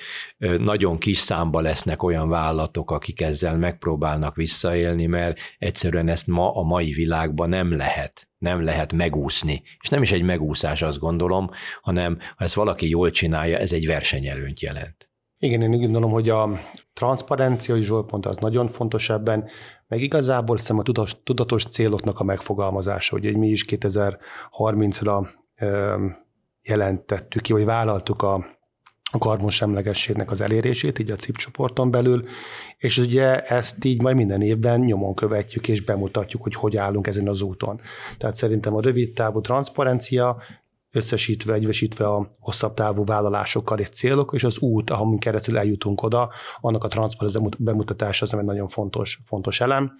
nagyon 0.57 0.97
kis 0.97 1.17
számba 1.17 1.59
lesznek 1.61 2.03
olyan 2.03 2.29
vállalatok, 2.29 2.91
akik 2.91 3.21
ezzel 3.21 3.57
megpróbálnak 3.57 4.35
visszaélni, 4.35 5.05
mert 5.05 5.39
egyszerűen 5.57 6.07
ezt 6.07 6.27
ma 6.27 6.55
a 6.55 6.63
mai 6.63 6.91
világban 6.91 7.49
nem 7.49 7.75
lehet 7.75 8.27
nem 8.37 8.63
lehet 8.63 8.93
megúszni. 8.93 9.61
És 9.79 9.89
nem 9.89 10.01
is 10.01 10.11
egy 10.11 10.21
megúszás, 10.21 10.81
azt 10.81 10.99
gondolom, 10.99 11.49
hanem 11.81 12.17
ha 12.35 12.43
ezt 12.43 12.53
valaki 12.53 12.89
jól 12.89 13.11
csinálja, 13.11 13.57
ez 13.57 13.71
egy 13.71 13.85
versenyelőnyt 13.85 14.61
jelent. 14.61 15.09
Igen, 15.43 15.61
én 15.61 15.73
úgy 15.73 15.79
gondolom, 15.79 16.11
hogy 16.11 16.29
a 16.29 16.59
transzparencia, 16.93 17.77
és 17.77 17.85
Zsolt 17.85 18.11
mondta, 18.11 18.29
az 18.29 18.35
nagyon 18.35 18.67
fontos 18.67 19.09
ebben, 19.09 19.49
meg 19.93 20.01
igazából 20.01 20.55
hiszem 20.55 20.79
a 20.79 20.83
tudatos, 20.83 21.23
tudatos 21.23 21.65
céloknak 21.65 22.19
a 22.19 22.23
megfogalmazása, 22.23 23.19
hogy 23.19 23.37
mi 23.37 23.49
is 23.49 23.65
2030-ra 23.67 25.27
jelentettük 26.61 27.41
ki, 27.41 27.53
vagy 27.53 27.65
vállaltuk 27.65 28.21
a, 28.21 28.33
a 29.11 29.17
karbonsemlegességnek 29.17 30.31
az 30.31 30.41
elérését, 30.41 30.99
így 30.99 31.11
a 31.11 31.15
CIP 31.15 31.35
csoporton 31.35 31.91
belül, 31.91 32.23
és 32.77 32.97
ugye 32.97 33.41
ezt 33.41 33.85
így 33.85 34.01
majd 34.01 34.15
minden 34.15 34.41
évben 34.41 34.79
nyomon 34.79 35.15
követjük 35.15 35.67
és 35.67 35.81
bemutatjuk, 35.81 36.43
hogy 36.43 36.55
hogy 36.55 36.77
állunk 36.77 37.07
ezen 37.07 37.27
az 37.27 37.41
úton. 37.41 37.81
Tehát 38.17 38.35
szerintem 38.35 38.75
a 38.75 38.81
rövid 38.81 39.13
távú 39.13 39.41
transzparencia 39.41 40.41
összesítve, 40.93 41.53
egyesítve 41.53 42.07
a 42.07 42.27
hosszabb 42.39 42.73
távú 42.73 43.05
vállalásokkal 43.05 43.79
és 43.79 43.89
célok, 43.89 44.31
és 44.33 44.43
az 44.43 44.57
út, 44.57 44.89
ahovin 44.89 45.19
keresztül 45.19 45.57
eljutunk 45.57 46.03
oda, 46.03 46.31
annak 46.61 46.83
a 46.83 46.87
transzparenc 46.87 47.55
bemutatása 47.57 48.25
az 48.25 48.33
egy 48.33 48.43
nagyon 48.43 48.67
fontos, 48.67 49.19
fontos 49.25 49.61
elem. 49.61 49.91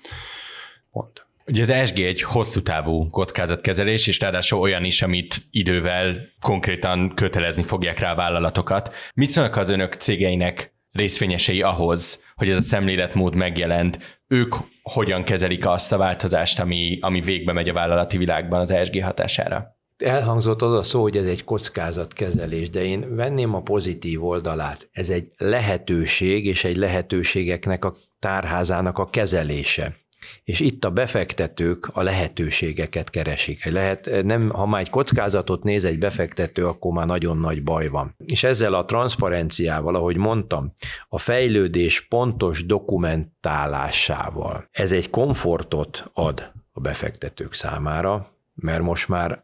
Pont. 0.91 1.25
Ugye 1.45 1.61
az 1.61 1.69
ESG 1.69 1.99
egy 1.99 2.21
hosszú 2.21 2.61
távú 2.61 3.09
kockázatkezelés, 3.09 4.07
és 4.07 4.19
ráadásul 4.19 4.59
olyan 4.59 4.83
is, 4.83 5.01
amit 5.01 5.41
idővel 5.51 6.15
konkrétan 6.41 7.13
kötelezni 7.15 7.63
fogják 7.63 7.99
rá 7.99 8.11
a 8.11 8.15
vállalatokat. 8.15 8.93
Mit 9.13 9.29
szólnak 9.29 9.55
az 9.55 9.69
önök 9.69 9.93
cégeinek 9.93 10.75
részvényesei 10.91 11.61
ahhoz, 11.61 12.23
hogy 12.35 12.49
ez 12.49 12.57
a 12.57 12.61
szemléletmód 12.61 13.35
megjelent? 13.35 14.21
Ők 14.27 14.55
hogyan 14.81 15.23
kezelik 15.23 15.67
azt 15.67 15.91
a 15.91 15.97
változást, 15.97 16.59
ami, 16.59 16.97
ami 17.01 17.21
végbe 17.21 17.53
megy 17.53 17.69
a 17.69 17.73
vállalati 17.73 18.17
világban 18.17 18.59
az 18.59 18.71
ESG 18.71 19.03
hatására? 19.03 19.81
Elhangzott 19.97 20.61
az 20.61 20.73
a 20.73 20.83
szó, 20.83 21.01
hogy 21.01 21.17
ez 21.17 21.25
egy 21.25 21.43
kockázatkezelés, 21.43 22.69
de 22.69 22.83
én 22.83 23.15
venném 23.15 23.53
a 23.53 23.61
pozitív 23.61 24.25
oldalát. 24.25 24.89
Ez 24.91 25.09
egy 25.09 25.31
lehetőség, 25.37 26.45
és 26.45 26.63
egy 26.63 26.75
lehetőségeknek 26.75 27.85
a 27.85 27.95
tárházának 28.19 28.97
a 28.97 29.09
kezelése. 29.09 30.01
És 30.43 30.59
itt 30.59 30.85
a 30.85 30.91
befektetők 30.91 31.89
a 31.93 32.01
lehetőségeket 32.01 33.09
keresik. 33.09 33.65
Lehet, 33.65 34.09
nem, 34.23 34.49
ha 34.49 34.65
már 34.65 34.81
egy 34.81 34.89
kockázatot 34.89 35.63
néz 35.63 35.85
egy 35.85 35.99
befektető, 35.99 36.67
akkor 36.67 36.91
már 36.91 37.05
nagyon 37.05 37.37
nagy 37.37 37.63
baj 37.63 37.87
van. 37.87 38.15
És 38.25 38.43
ezzel 38.43 38.73
a 38.73 38.85
transzparenciával, 38.85 39.95
ahogy 39.95 40.17
mondtam, 40.17 40.73
a 41.09 41.19
fejlődés 41.19 42.01
pontos 42.01 42.65
dokumentálásával, 42.65 44.67
ez 44.71 44.91
egy 44.91 45.09
komfortot 45.09 46.09
ad 46.13 46.51
a 46.71 46.79
befektetők 46.79 47.53
számára, 47.53 48.31
mert 48.55 48.81
most 48.81 49.07
már 49.07 49.43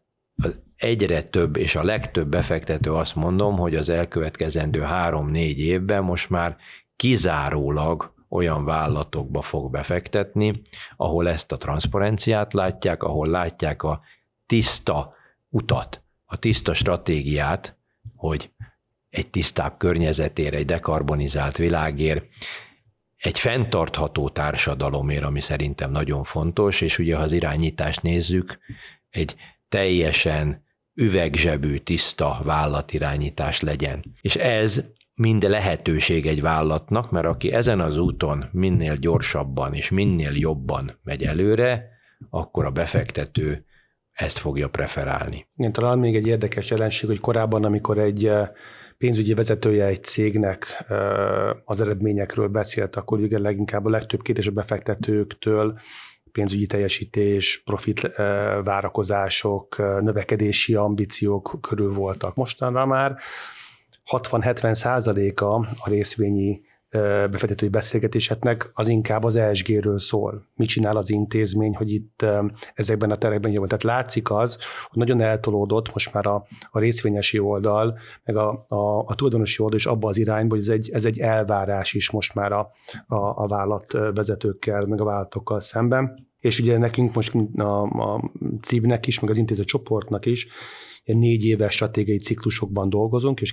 egyre 0.75 1.23
több, 1.23 1.58
és 1.58 1.75
a 1.75 1.84
legtöbb 1.84 2.28
befektető 2.28 2.93
azt 2.93 3.15
mondom, 3.15 3.58
hogy 3.58 3.75
az 3.75 3.89
elkövetkezendő 3.89 4.82
három-négy 4.82 5.60
évben 5.60 6.04
most 6.04 6.30
már 6.30 6.58
kizárólag 6.95 8.13
olyan 8.30 8.65
vállalatokba 8.65 9.41
fog 9.41 9.71
befektetni, 9.71 10.62
ahol 10.97 11.30
ezt 11.30 11.52
a 11.52 11.58
transzparenciát 11.58 12.54
látják, 12.54 13.04
ahol 13.04 13.28
látják 13.28 13.84
a 13.84 14.02
tiszta 14.45 15.13
utat, 15.49 16.04
a 16.25 16.38
tiszta 16.38 16.73
stratégiát, 16.73 17.78
hogy 18.15 18.52
egy 19.10 19.30
tisztább 19.30 19.78
környezetére, 19.78 20.58
egy 20.58 20.65
dekarbonizált 20.65 21.58
világért, 21.58 22.25
egy 23.17 23.39
fenntartható 23.39 24.30
társadalomért, 24.30 25.23
ami 25.23 25.39
szerintem 25.39 25.91
nagyon 25.91 26.23
fontos, 26.23 26.82
és 26.82 26.99
ugye 26.99 27.15
ha 27.15 27.21
az 27.21 27.32
irányítást 27.32 28.02
nézzük, 28.02 28.60
egy 29.10 29.36
teljesen 29.69 30.63
üvegzsebű, 30.93 31.77
tiszta 31.77 32.39
vállalatirányítás 32.43 33.62
legyen. 33.62 34.03
És 34.21 34.36
ez 34.36 34.84
mind 35.13 35.43
lehetőség 35.43 36.25
egy 36.25 36.41
vállalatnak, 36.41 37.12
mert 37.12 37.25
aki 37.25 37.51
ezen 37.51 37.79
az 37.79 37.97
úton 37.97 38.45
minél 38.51 38.95
gyorsabban 38.95 39.73
és 39.73 39.89
minél 39.89 40.32
jobban 40.34 40.99
megy 41.03 41.23
előre, 41.23 41.88
akkor 42.29 42.65
a 42.65 42.71
befektető 42.71 43.65
ezt 44.12 44.38
fogja 44.38 44.69
preferálni. 44.69 45.47
Igen, 45.55 45.71
talán 45.71 45.99
még 45.99 46.15
egy 46.15 46.27
érdekes 46.27 46.69
jelenség, 46.69 47.10
hogy 47.10 47.19
korábban, 47.19 47.63
amikor 47.63 47.97
egy 47.97 48.25
eh, 48.25 48.49
pénzügyi 48.97 49.34
vezetője 49.34 49.86
egy 49.86 50.03
cégnek 50.03 50.86
eh, 50.88 50.97
az 51.65 51.82
eredményekről 51.82 52.47
beszélt, 52.47 52.95
akkor 52.95 53.19
ugye 53.19 53.39
leginkább 53.39 53.86
a 53.86 53.89
legtöbb 53.89 54.21
kérdés 54.21 54.47
a 54.47 54.51
befektetőktől 54.51 55.79
pénzügyi 56.32 56.65
teljesítés, 56.65 57.62
profit 57.65 58.04
eh, 58.04 58.15
várakozások, 58.63 59.78
növekedési 59.78 60.76
ambíciók 60.76 61.58
körül 61.62 61.94
voltak. 61.94 62.36
Mostanra 62.36 62.86
már 62.86 63.18
60-70 64.12 64.74
százaléka 64.74 65.54
a 65.56 65.89
részvényi 65.89 66.62
befektetői 67.30 67.69
beszélgetéseknek 67.69 68.69
az 68.73 68.88
inkább 68.88 69.23
az 69.23 69.36
ESG-ről 69.36 69.99
szól. 69.99 70.45
Mit 70.56 70.67
csinál 70.67 70.97
az 70.97 71.10
intézmény, 71.10 71.75
hogy 71.75 71.91
itt 71.91 72.25
ezekben 72.73 73.12
a 73.12 73.17
terekben 73.17 73.52
jön. 73.52 73.67
Tehát 73.67 73.84
látszik 73.84 74.32
az, 74.32 74.58
hogy 74.88 74.97
nagyon 74.97 75.21
eltolódott 75.21 75.93
most 75.93 76.13
már 76.13 76.25
a, 76.25 76.45
a 76.71 76.80
részvényesi 76.80 77.39
oldal, 77.39 77.97
meg 78.23 78.36
a, 78.36 78.65
a, 78.67 78.99
a 79.06 79.15
tulajdonosi 79.15 79.62
oldal 79.62 79.78
is 79.78 79.86
abba 79.86 80.08
az 80.08 80.17
irányba, 80.17 80.56
hogy 80.56 80.63
ez 80.63 80.69
egy, 80.69 80.89
ez 80.89 81.06
egy 81.06 81.19
elvárás 81.19 81.93
is 81.93 82.12
most 82.12 82.34
már 82.34 82.52
a, 82.52 82.71
a, 83.08 83.15
a 83.15 83.47
vállalatvezetőkkel, 83.47 84.86
meg 84.86 85.02
a 85.02 85.04
vállalatokkal 85.04 85.60
szemben. 85.60 86.28
És 86.39 86.60
ugye 86.60 86.78
nekünk 86.78 87.13
most 87.13 87.34
a, 87.56 87.84
a 87.84 88.32
CIV-nek 88.62 89.08
is, 89.08 89.19
meg 89.19 89.30
az 89.30 89.38
intéző 89.38 89.63
csoportnak 89.63 90.25
is 90.25 90.47
négy 91.04 91.45
éves 91.45 91.73
stratégiai 91.73 92.17
ciklusokban 92.17 92.89
dolgozunk, 92.89 93.41
és 93.41 93.52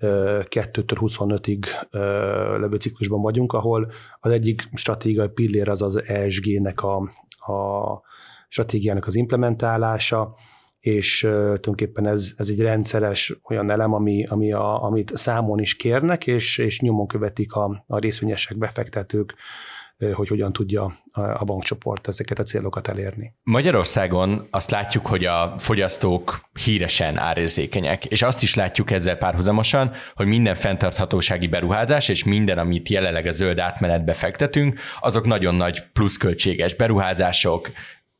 2022-től 0.00 0.96
25-ig 1.00 1.64
levő 2.60 2.76
ciklusban 2.76 3.20
vagyunk, 3.22 3.52
ahol 3.52 3.92
az 4.20 4.30
egyik 4.30 4.68
stratégiai 4.74 5.28
pillér 5.28 5.68
az 5.68 5.82
az 5.82 6.02
ESG-nek 6.06 6.82
a, 6.82 6.96
a 7.52 8.00
stratégiának 8.48 9.06
az 9.06 9.14
implementálása, 9.14 10.34
és 10.80 11.20
tulajdonképpen 11.20 12.06
ez, 12.06 12.32
ez 12.36 12.48
egy 12.48 12.60
rendszeres 12.60 13.40
olyan 13.48 13.70
elem, 13.70 13.92
ami, 13.92 14.24
ami 14.24 14.52
a, 14.52 14.82
amit 14.82 15.16
számon 15.16 15.58
is 15.58 15.76
kérnek, 15.76 16.26
és, 16.26 16.58
és 16.58 16.80
nyomon 16.80 17.06
követik 17.06 17.52
a, 17.52 17.84
a 17.86 17.98
részvényesek, 17.98 18.58
befektetők, 18.58 19.34
hogy 20.12 20.28
hogyan 20.28 20.52
tudja 20.52 20.92
a 21.12 21.44
bankcsoport 21.44 22.08
ezeket 22.08 22.38
a 22.38 22.42
célokat 22.42 22.88
elérni. 22.88 23.32
Magyarországon 23.42 24.46
azt 24.50 24.70
látjuk, 24.70 25.06
hogy 25.06 25.24
a 25.24 25.54
fogyasztók 25.58 26.40
híresen 26.64 27.18
árérzékenyek, 27.18 28.04
és 28.04 28.22
azt 28.22 28.42
is 28.42 28.54
látjuk 28.54 28.90
ezzel 28.90 29.16
párhuzamosan, 29.16 29.92
hogy 30.14 30.26
minden 30.26 30.54
fenntarthatósági 30.54 31.46
beruházás 31.46 32.08
és 32.08 32.24
minden, 32.24 32.58
amit 32.58 32.88
jelenleg 32.88 33.26
a 33.26 33.30
zöld 33.30 33.58
átmenetbe 33.58 34.12
fektetünk, 34.12 34.80
azok 35.00 35.26
nagyon 35.26 35.54
nagy 35.54 35.84
pluszköltséges 35.92 36.74
beruházások, 36.74 37.70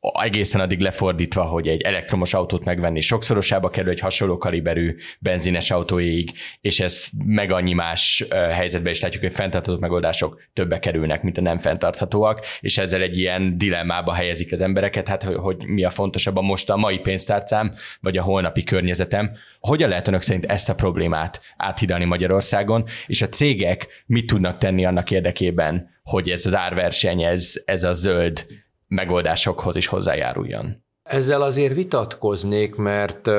egészen 0.00 0.60
addig 0.60 0.80
lefordítva, 0.80 1.42
hogy 1.42 1.68
egy 1.68 1.80
elektromos 1.80 2.34
autót 2.34 2.64
megvenni 2.64 3.00
sokszorosába 3.00 3.68
kerül 3.68 3.90
egy 3.90 4.00
hasonló 4.00 4.38
kaliberű 4.38 4.96
benzines 5.18 5.70
autóig, 5.70 6.32
és 6.60 6.80
ez 6.80 7.08
meg 7.24 7.50
annyi 7.50 7.72
más 7.72 8.26
helyzetben 8.30 8.92
is 8.92 9.00
látjuk, 9.00 9.22
hogy 9.22 9.34
fenntartható 9.34 9.78
megoldások 9.78 10.42
többe 10.52 10.78
kerülnek, 10.78 11.22
mint 11.22 11.38
a 11.38 11.40
nem 11.40 11.58
fenntarthatóak, 11.58 12.44
és 12.60 12.78
ezzel 12.78 13.02
egy 13.02 13.18
ilyen 13.18 13.58
dilemmába 13.58 14.12
helyezik 14.12 14.52
az 14.52 14.60
embereket, 14.60 15.08
hát 15.08 15.22
hogy 15.22 15.66
mi 15.66 15.84
a 15.84 15.90
fontosabb 15.90 16.36
a 16.36 16.42
most 16.42 16.70
a 16.70 16.76
mai 16.76 16.98
pénztárcám, 16.98 17.74
vagy 18.00 18.16
a 18.16 18.22
holnapi 18.22 18.64
környezetem. 18.64 19.30
Hogyan 19.60 19.88
lehet 19.88 20.08
önök 20.08 20.22
szerint 20.22 20.44
ezt 20.44 20.68
a 20.68 20.74
problémát 20.74 21.40
áthidalni 21.56 22.04
Magyarországon, 22.04 22.84
és 23.06 23.22
a 23.22 23.28
cégek 23.28 24.04
mit 24.06 24.26
tudnak 24.26 24.58
tenni 24.58 24.84
annak 24.84 25.10
érdekében, 25.10 25.96
hogy 26.02 26.30
ez 26.30 26.46
az 26.46 26.56
árverseny, 26.56 27.22
ez, 27.22 27.62
ez 27.64 27.82
a 27.82 27.92
zöld 27.92 28.46
megoldásokhoz 28.88 29.76
is 29.76 29.86
hozzájáruljon. 29.86 30.84
Ezzel 31.02 31.42
azért 31.42 31.74
vitatkoznék, 31.74 32.74
mert 32.74 33.30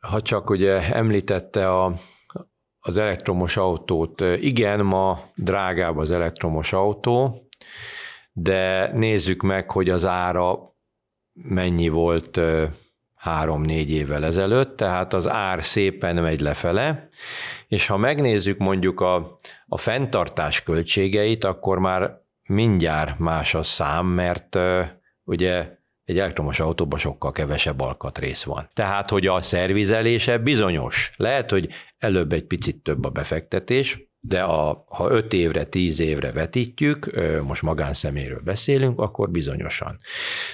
ha 0.00 0.22
csak 0.22 0.50
ugye 0.50 0.94
említette 0.94 1.70
a, 1.70 1.92
az 2.80 2.96
elektromos 2.96 3.56
autót, 3.56 4.20
igen, 4.20 4.80
ma 4.80 5.20
drágább 5.34 5.96
az 5.96 6.10
elektromos 6.10 6.72
autó, 6.72 7.34
de 8.32 8.92
nézzük 8.92 9.42
meg, 9.42 9.70
hogy 9.70 9.90
az 9.90 10.04
ára 10.04 10.74
mennyi 11.32 11.88
volt 11.88 12.40
három-négy 13.14 13.90
évvel 13.90 14.24
ezelőtt, 14.24 14.76
tehát 14.76 15.12
az 15.12 15.28
ár 15.28 15.64
szépen 15.64 16.16
megy 16.16 16.40
lefele, 16.40 17.08
és 17.68 17.86
ha 17.86 17.96
megnézzük 17.96 18.58
mondjuk 18.58 19.00
a, 19.00 19.38
a 19.66 19.76
fenntartás 19.76 20.62
költségeit, 20.62 21.44
akkor 21.44 21.78
már 21.78 22.24
mindjárt 22.46 23.18
más 23.18 23.54
a 23.54 23.62
szám, 23.62 24.06
mert 24.06 24.58
ugye 25.24 25.74
egy 26.04 26.18
elektromos 26.18 26.60
autóban 26.60 26.98
sokkal 26.98 27.32
kevesebb 27.32 27.80
alkatrész 27.80 28.42
van. 28.42 28.68
Tehát, 28.72 29.10
hogy 29.10 29.26
a 29.26 29.42
szervizelése 29.42 30.38
bizonyos. 30.38 31.12
Lehet, 31.16 31.50
hogy 31.50 31.68
előbb 31.98 32.32
egy 32.32 32.44
picit 32.44 32.82
több 32.82 33.04
a 33.04 33.10
befektetés, 33.10 34.10
de 34.20 34.42
a, 34.42 34.84
ha 34.88 35.10
5 35.10 35.32
évre, 35.32 35.64
10 35.64 36.00
évre 36.00 36.32
vetítjük, 36.32 37.20
most 37.42 37.62
magánszeméről 37.62 38.40
beszélünk, 38.44 39.00
akkor 39.00 39.30
bizonyosan. 39.30 39.98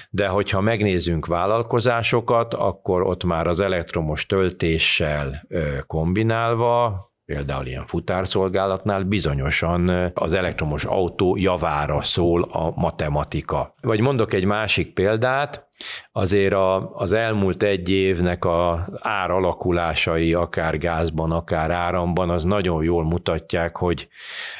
De 0.09 0.27
hogyha 0.27 0.61
megnézzünk 0.61 1.25
vállalkozásokat, 1.25 2.53
akkor 2.53 3.01
ott 3.01 3.23
már 3.23 3.47
az 3.47 3.59
elektromos 3.59 4.25
töltéssel 4.25 5.47
kombinálva 5.87 7.12
például 7.25 7.65
ilyen 7.65 7.85
futárszolgálatnál 7.85 9.03
bizonyosan 9.03 10.11
az 10.13 10.33
elektromos 10.33 10.85
autó 10.85 11.37
javára 11.37 12.01
szól 12.01 12.43
a 12.43 12.71
matematika. 12.75 13.73
Vagy 13.81 13.99
mondok 13.99 14.33
egy 14.33 14.45
másik 14.45 14.93
példát, 14.93 15.67
azért 16.11 16.53
a, 16.53 16.91
az 16.95 17.13
elmúlt 17.13 17.63
egy 17.63 17.89
évnek 17.89 18.45
a 18.45 18.87
áralakulásai, 18.99 20.33
akár 20.33 20.77
gázban, 20.77 21.31
akár 21.31 21.71
áramban, 21.71 22.29
az 22.29 22.43
nagyon 22.43 22.83
jól 22.83 23.03
mutatják, 23.03 23.77
hogy 23.77 24.07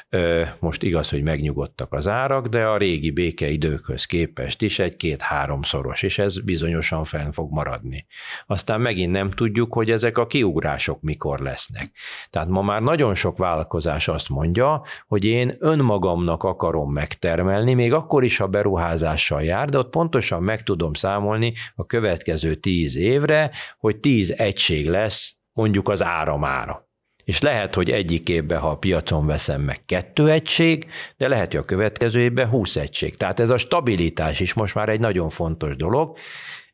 ö, 0.09 0.41
most 0.59 0.83
igaz, 0.83 1.09
hogy 1.09 1.23
megnyugodtak 1.23 1.93
az 1.93 2.07
árak, 2.07 2.47
de 2.47 2.65
a 2.65 2.77
régi 2.77 3.11
békeidőkhöz 3.11 4.05
képest 4.05 4.61
is 4.61 4.79
egy-két-háromszoros, 4.79 6.03
és 6.03 6.19
ez 6.19 6.39
bizonyosan 6.39 7.03
fenn 7.03 7.31
fog 7.31 7.51
maradni. 7.51 8.05
Aztán 8.47 8.81
megint 8.81 9.11
nem 9.11 9.31
tudjuk, 9.31 9.73
hogy 9.73 9.91
ezek 9.91 10.17
a 10.17 10.27
kiugrások 10.27 11.01
mikor 11.01 11.39
lesznek. 11.39 11.91
Tehát 12.29 12.47
ma 12.47 12.61
már 12.61 12.81
nagyon 12.81 13.15
sok 13.15 13.37
vállalkozás 13.37 14.07
azt 14.07 14.29
mondja, 14.29 14.81
hogy 15.07 15.25
én 15.25 15.55
önmagamnak 15.59 16.43
akarom 16.43 16.91
megtermelni, 16.91 17.73
még 17.73 17.93
akkor 17.93 18.23
is, 18.23 18.37
ha 18.37 18.47
beruházással 18.47 19.43
jár, 19.43 19.69
de 19.69 19.77
ott 19.77 19.89
pontosan 19.89 20.43
meg 20.43 20.63
tudom 20.63 20.93
számolni 21.03 21.53
a 21.75 21.85
következő 21.85 22.55
tíz 22.55 22.95
évre, 22.95 23.51
hogy 23.79 23.97
tíz 23.99 24.31
egység 24.37 24.87
lesz 24.87 25.35
mondjuk 25.51 25.89
az 25.89 26.03
áramára. 26.03 26.87
És 27.23 27.41
lehet, 27.41 27.75
hogy 27.75 27.89
egyik 27.89 28.29
évben, 28.29 28.59
ha 28.59 28.69
a 28.69 28.77
piacon 28.77 29.25
veszem 29.25 29.61
meg 29.61 29.85
kettő 29.85 30.29
egység, 30.29 30.85
de 31.17 31.27
lehet, 31.27 31.51
hogy 31.51 31.61
a 31.61 31.65
következő 31.65 32.19
évben 32.19 32.47
20 32.47 32.75
egység. 32.75 33.15
Tehát 33.15 33.39
ez 33.39 33.49
a 33.49 33.57
stabilitás 33.57 34.39
is 34.39 34.53
most 34.53 34.75
már 34.75 34.89
egy 34.89 34.99
nagyon 34.99 35.29
fontos 35.29 35.75
dolog. 35.75 36.17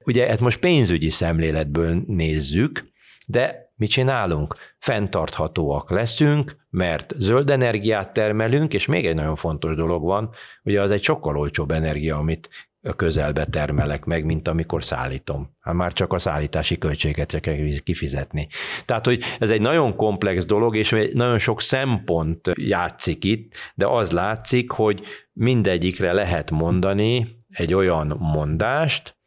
Ugye 0.06 0.30
ezt 0.30 0.40
most 0.40 0.60
pénzügyi 0.60 1.10
szemléletből 1.10 2.04
nézzük, 2.08 2.84
de 3.26 3.72
mit 3.76 3.90
csinálunk? 3.90 4.56
Fenntarthatóak 4.80 5.90
leszünk, 5.90 6.56
mert 6.70 7.14
zöld 7.18 7.50
energiát 7.50 8.14
termelünk, 8.14 8.74
és 8.74 8.86
még 8.86 9.06
egy 9.06 9.16
nagyon 9.16 9.36
fontos 9.36 9.76
dolog 9.76 10.04
van, 10.04 10.30
ugye 10.64 10.82
az 10.82 10.92
egy 10.92 11.04
sokkal 11.04 11.38
olcsóbb 11.38 11.72
energia, 11.72 12.18
amit 12.18 12.50
a 12.82 12.94
közelbe 12.94 13.46
termelek 13.46 14.06
meg, 14.06 14.26
mint 14.26 14.48
amikor 14.48 14.84
szállítom. 14.84 15.58
Hát 15.60 15.74
már 15.74 15.94
csak 15.94 16.14
a 16.14 16.20
szállítási 16.20 16.78
költséget 16.78 17.40
kell 17.40 17.56
kifizetni. 17.84 18.48
Tehát, 18.86 19.06
hogy 19.06 19.24
ez 19.40 19.50
egy 19.50 19.62
nagyon 19.62 19.96
komplex 19.96 20.46
dolog, 20.46 20.76
és 20.76 20.96
nagyon 21.14 21.38
sok 21.38 21.62
szempont 21.62 22.52
játszik 22.54 23.24
itt, 23.24 23.54
de 23.76 23.88
az 23.88 24.12
látszik, 24.12 24.72
hogy 24.72 25.04
mindegyikre 25.34 26.14
lehet 26.14 26.52
mondani 26.52 27.28
egy 27.50 27.74
olyan 27.74 28.16
mondást, 28.20 29.18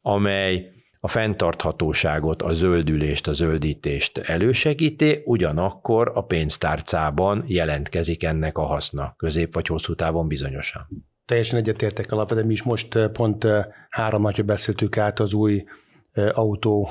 amely 0.00 0.70
a 1.00 1.08
fenntarthatóságot, 1.08 2.42
a 2.42 2.52
zöldülést, 2.52 3.28
a 3.28 3.32
zöldítést 3.32 4.18
elősegíti, 4.18 5.22
ugyanakkor 5.24 6.10
a 6.14 6.24
pénztárcában 6.24 7.44
jelentkezik 7.46 8.22
ennek 8.22 8.58
a 8.58 8.62
haszna, 8.62 9.14
közép 9.16 9.54
vagy 9.54 9.66
hosszú 9.66 9.94
távon 9.94 10.28
bizonyosan. 10.28 11.11
Teljesen 11.24 11.58
egyetértek 11.58 12.12
alapvetően, 12.12 12.46
mi 12.46 12.52
is 12.52 12.62
most 12.62 12.98
pont 13.12 13.46
három 13.88 14.22
napja 14.22 14.44
beszéltük 14.44 14.96
át 14.96 15.20
az 15.20 15.34
új 15.34 15.64
autó 16.32 16.88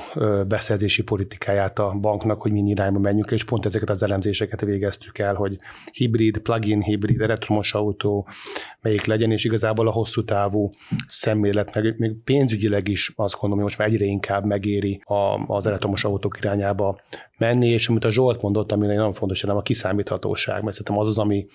beszerzési 0.48 1.02
politikáját 1.02 1.78
a 1.78 1.90
banknak, 2.00 2.42
hogy 2.42 2.52
milyen 2.52 2.66
irányba 2.66 2.98
menjünk, 2.98 3.30
és 3.30 3.44
pont 3.44 3.66
ezeket 3.66 3.90
az 3.90 4.02
elemzéseket 4.02 4.60
végeztük 4.60 5.18
el, 5.18 5.34
hogy 5.34 5.58
hibrid, 5.92 6.38
plug-in 6.38 6.82
hibrid, 6.82 7.20
elektromos 7.20 7.74
autó, 7.74 8.28
melyik 8.80 9.04
legyen, 9.04 9.30
és 9.30 9.44
igazából 9.44 9.88
a 9.88 9.90
hosszú 9.90 10.24
távú 10.24 10.70
szemlélet, 11.06 11.74
meg 11.74 11.98
még 11.98 12.22
pénzügyileg 12.24 12.88
is 12.88 13.12
azt 13.16 13.32
gondolom, 13.32 13.54
hogy 13.54 13.64
most 13.64 13.78
már 13.78 13.88
egyre 13.88 14.04
inkább 14.04 14.44
megéri 14.44 15.02
a, 15.04 15.44
az 15.46 15.66
elektromos 15.66 16.04
autók 16.04 16.38
irányába 16.38 17.00
menni, 17.38 17.68
és 17.68 17.88
amit 17.88 18.04
a 18.04 18.10
Zsolt 18.10 18.42
mondott, 18.42 18.72
ami 18.72 18.86
nagyon 18.86 19.12
fontos, 19.12 19.42
nem 19.42 19.56
a 19.56 19.62
kiszámíthatóság, 19.62 20.62
mert 20.62 20.76
szerintem 20.76 20.98
az 20.98 21.08
az, 21.08 21.18
ami 21.18 21.46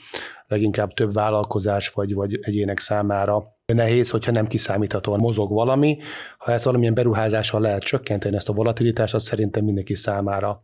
leginkább 0.48 0.94
több 0.94 1.14
vállalkozás 1.14 1.90
vagy, 1.90 2.14
vagy 2.14 2.40
egyének 2.42 2.80
számára 2.80 3.57
nehéz, 3.74 4.10
hogyha 4.10 4.32
nem 4.32 4.48
kiszámíthatóan 4.48 5.20
mozog 5.20 5.52
valami. 5.52 5.98
Ha 6.38 6.52
ezt 6.52 6.66
valamilyen 6.66 6.94
beruházással 6.94 7.62
lehet 7.62 7.84
csökkenteni 7.84 8.36
ezt 8.36 8.50
a 8.50 8.54
volatilitást, 8.54 9.14
az 9.14 9.24
szerintem 9.24 9.64
mindenki 9.64 9.96
számára 9.96 10.64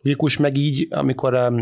logikus, 0.00 0.36
meg 0.36 0.56
így, 0.56 0.86
amikor 0.90 1.34
um, 1.34 1.58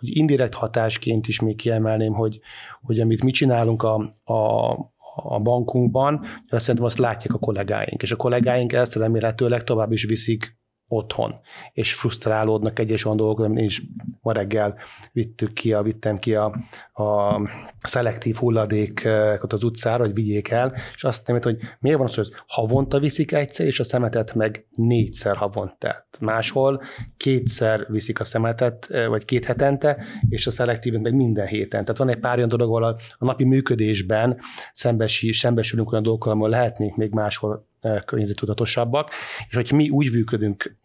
indirekt 0.00 0.54
hatásként 0.54 1.26
is 1.26 1.40
még 1.40 1.56
kiemelném, 1.56 2.12
hogy, 2.12 2.40
hogy 2.82 3.00
amit 3.00 3.22
mi 3.22 3.30
csinálunk 3.30 3.82
a, 3.82 4.10
a, 4.24 4.70
a 5.16 5.40
bankunkban, 5.40 6.20
azt 6.48 6.60
szerintem 6.60 6.84
azt 6.84 6.98
látják 6.98 7.34
a 7.34 7.38
kollégáink, 7.38 8.02
és 8.02 8.12
a 8.12 8.16
kollégáink 8.16 8.72
ezt 8.72 8.94
remélhetőleg 8.94 9.64
tovább 9.64 9.92
is 9.92 10.04
viszik 10.04 10.58
otthon, 10.88 11.34
és 11.72 11.94
frusztrálódnak 11.94 12.78
egyes 12.78 13.04
olyan 13.04 13.16
dolgok, 13.16 13.40
amit 13.40 13.58
én 13.58 13.64
is 13.64 13.82
ma 14.26 14.32
reggel 14.32 14.78
vittük 15.12 15.52
ki, 15.52 15.72
a, 15.72 15.82
vittem 15.82 16.18
ki 16.18 16.34
a, 16.34 16.44
a 16.92 17.40
szelektív 17.82 18.36
hulladékot 18.36 19.52
az 19.52 19.62
utcára, 19.62 20.04
hogy 20.04 20.14
vigyék 20.14 20.48
el, 20.48 20.74
és 20.94 21.04
azt 21.04 21.26
nem 21.26 21.38
hogy 21.42 21.58
miért 21.78 21.98
van 21.98 22.06
az, 22.06 22.14
hogy 22.14 22.32
havonta 22.46 22.98
viszik 22.98 23.32
egyszer, 23.32 23.66
és 23.66 23.80
a 23.80 23.84
szemetet 23.84 24.34
meg 24.34 24.66
négyszer 24.70 25.36
havonta. 25.36 26.06
Máshol 26.20 26.82
kétszer 27.16 27.86
viszik 27.88 28.20
a 28.20 28.24
szemetet, 28.24 28.86
vagy 29.08 29.24
két 29.24 29.44
hetente, 29.44 30.04
és 30.28 30.46
a 30.46 30.50
szelektívet 30.50 31.02
meg 31.02 31.14
minden 31.14 31.46
héten. 31.46 31.80
Tehát 31.80 31.98
van 31.98 32.08
egy 32.08 32.20
pár 32.20 32.36
olyan 32.36 32.48
dolog, 32.48 32.68
ahol 32.68 32.84
a, 32.84 32.96
a 33.18 33.24
napi 33.24 33.44
működésben 33.44 34.38
szembesi, 34.72 35.32
szembesülünk 35.32 35.90
olyan 35.90 36.02
dolgokkal, 36.02 36.32
ahol 36.32 36.48
lehetnénk 36.48 36.96
még 36.96 37.12
máshol 37.12 37.66
környezetudatosabbak, 38.04 39.10
és 39.48 39.54
hogy 39.54 39.72
mi 39.72 39.88
úgy 39.88 40.12
működünk 40.12 40.76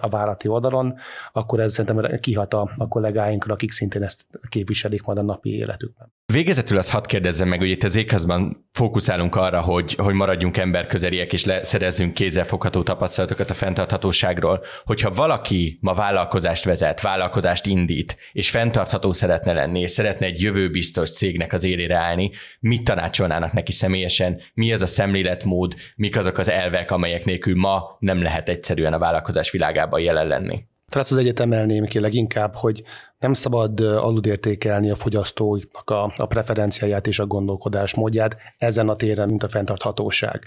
a 0.00 0.08
vállalati 0.08 0.48
oldalon, 0.48 0.94
akkor 1.32 1.60
ez 1.60 1.72
szerintem 1.72 2.20
kihat 2.20 2.54
a, 2.54 2.70
a 2.76 2.88
kollégáinkra, 2.88 3.52
akik 3.52 3.70
szintén 3.70 4.02
ezt 4.02 4.26
képviselik 4.48 5.02
majd 5.02 5.18
a 5.18 5.22
napi 5.22 5.56
életükben. 5.56 6.12
Végezetül 6.32 6.78
azt 6.78 6.90
hadd 6.90 7.06
kérdezzem 7.06 7.48
meg, 7.48 7.58
hogy 7.58 7.68
itt 7.68 7.82
az 7.82 7.96
éghazban 7.96 8.68
fókuszálunk 8.72 9.36
arra, 9.36 9.60
hogy, 9.60 9.94
hogy 9.94 10.14
maradjunk 10.14 10.56
emberközeliek, 10.56 11.32
és 11.32 11.44
leszerezzünk 11.44 12.14
kézzelfogható 12.14 12.82
tapasztalatokat 12.82 13.50
a 13.50 13.54
fenntarthatóságról. 13.54 14.64
Hogyha 14.84 15.10
valaki 15.10 15.78
ma 15.80 15.94
vállalkozást 15.94 16.64
vezet, 16.64 17.00
vállalkozást 17.00 17.66
indít, 17.66 18.16
és 18.32 18.50
fenntartható 18.50 19.12
szeretne 19.12 19.52
lenni, 19.52 19.80
és 19.80 19.90
szeretne 19.90 20.26
egy 20.26 20.40
jövőbiztos 20.40 21.10
cégnek 21.10 21.52
az 21.52 21.64
élére 21.64 21.96
állni, 21.96 22.30
mit 22.60 22.84
tanácsolnának 22.84 23.52
neki 23.52 23.72
személyesen? 23.72 24.40
Mi 24.54 24.72
az 24.72 24.82
a 24.82 24.86
szemléletmód? 24.86 25.74
Mik 25.96 26.18
azok 26.18 26.38
az 26.38 26.47
elvek, 26.48 26.90
amelyek 26.90 27.24
nélkül 27.24 27.54
ma 27.56 27.96
nem 27.98 28.22
lehet 28.22 28.48
egyszerűen 28.48 28.92
a 28.92 28.98
vállalkozás 28.98 29.50
világában 29.50 30.00
jelen 30.00 30.26
lenni? 30.26 30.64
Talán 30.88 31.06
az 31.10 31.16
egyet 31.16 31.40
emelném 31.40 31.84
ki 31.84 32.00
leginkább, 32.00 32.54
hogy 32.54 32.82
nem 33.18 33.32
szabad 33.32 33.80
aludértékelni 33.80 34.90
a 34.90 34.94
fogyasztóiknak 34.94 35.90
a, 35.90 36.12
a 36.16 36.26
preferenciáját 36.26 37.06
és 37.06 37.18
a 37.18 37.26
gondolkodás 37.26 37.94
módját 37.94 38.36
ezen 38.58 38.88
a 38.88 38.96
téren, 38.96 39.28
mint 39.28 39.42
a 39.42 39.48
fenntarthatóság. 39.48 40.42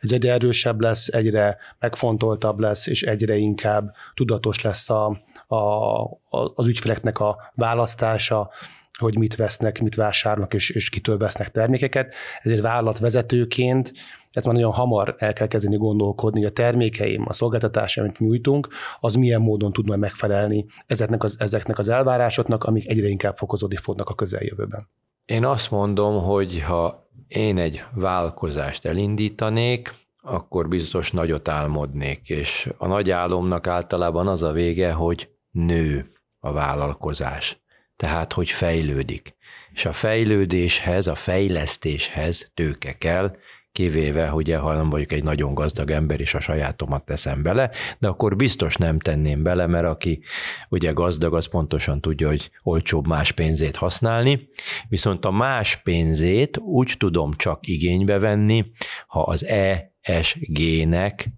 Ez 0.00 0.12
egyre 0.12 0.32
erősebb 0.32 0.80
lesz, 0.80 1.08
egyre 1.08 1.56
megfontoltabb 1.78 2.58
lesz, 2.58 2.86
és 2.86 3.02
egyre 3.02 3.36
inkább 3.36 3.94
tudatos 4.14 4.62
lesz 4.62 4.90
a, 4.90 5.18
a, 5.46 6.02
az 6.54 6.66
ügyfeleknek 6.66 7.20
a 7.20 7.36
választása, 7.54 8.50
hogy 8.98 9.18
mit 9.18 9.36
vesznek, 9.36 9.80
mit 9.80 9.94
vásárolnak, 9.94 10.54
és, 10.54 10.70
és 10.70 10.88
kitől 10.88 11.18
vesznek 11.18 11.50
termékeket. 11.50 12.14
Ezért 12.42 12.62
vállalatvezetőként 12.62 13.92
ezt 14.36 14.46
már 14.46 14.54
nagyon 14.54 14.72
hamar 14.72 15.14
el 15.18 15.32
kell 15.32 15.46
kezdeni 15.46 15.76
gondolkodni, 15.76 16.44
a 16.44 16.50
termékeim, 16.50 17.24
a 17.28 17.32
szolgáltatás, 17.32 17.96
amit 17.96 18.18
nyújtunk, 18.18 18.68
az 19.00 19.14
milyen 19.14 19.40
módon 19.40 19.72
tudna 19.72 19.96
megfelelni 19.96 20.66
ezeknek 20.86 21.22
az, 21.22 21.36
ezeknek 21.38 21.78
az 21.78 21.88
elvárásoknak, 21.88 22.64
amik 22.64 22.88
egyre 22.88 23.08
inkább 23.08 23.36
fokozódni 23.36 23.76
fognak 23.76 24.08
a 24.08 24.14
közeljövőben. 24.14 24.88
Én 25.24 25.44
azt 25.44 25.70
mondom, 25.70 26.22
hogy 26.22 26.60
ha 26.60 27.08
én 27.28 27.58
egy 27.58 27.84
vállalkozást 27.94 28.84
elindítanék, 28.84 29.94
akkor 30.22 30.68
biztos 30.68 31.10
nagyot 31.10 31.48
álmodnék, 31.48 32.28
és 32.28 32.72
a 32.78 32.86
nagy 32.86 33.10
álomnak 33.10 33.66
általában 33.66 34.28
az 34.28 34.42
a 34.42 34.52
vége, 34.52 34.92
hogy 34.92 35.28
nő 35.50 36.06
a 36.38 36.52
vállalkozás, 36.52 37.62
tehát 37.96 38.32
hogy 38.32 38.50
fejlődik. 38.50 39.36
És 39.72 39.84
a 39.84 39.92
fejlődéshez, 39.92 41.06
a 41.06 41.14
fejlesztéshez 41.14 42.50
tőke 42.54 42.92
kell, 42.92 43.36
kivéve, 43.74 44.26
hogy 44.26 44.52
ha 44.52 44.74
nem 44.74 44.90
vagyok 44.90 45.12
egy 45.12 45.22
nagyon 45.22 45.54
gazdag 45.54 45.90
ember, 45.90 46.20
és 46.20 46.34
a 46.34 46.40
sajátomat 46.40 47.04
teszem 47.04 47.42
bele, 47.42 47.70
de 47.98 48.08
akkor 48.08 48.36
biztos 48.36 48.76
nem 48.76 48.98
tenném 48.98 49.42
bele, 49.42 49.66
mert 49.66 49.86
aki 49.86 50.20
ugye 50.68 50.92
gazdag, 50.92 51.34
az 51.34 51.46
pontosan 51.46 52.00
tudja, 52.00 52.28
hogy 52.28 52.50
olcsóbb 52.62 53.06
más 53.06 53.32
pénzét 53.32 53.76
használni, 53.76 54.48
viszont 54.88 55.24
a 55.24 55.30
más 55.30 55.76
pénzét 55.76 56.58
úgy 56.58 56.94
tudom 56.98 57.32
csak 57.32 57.66
igénybe 57.66 58.18
venni, 58.18 58.64
ha 59.06 59.22
az 59.22 59.46
ESG-nek 60.00 61.28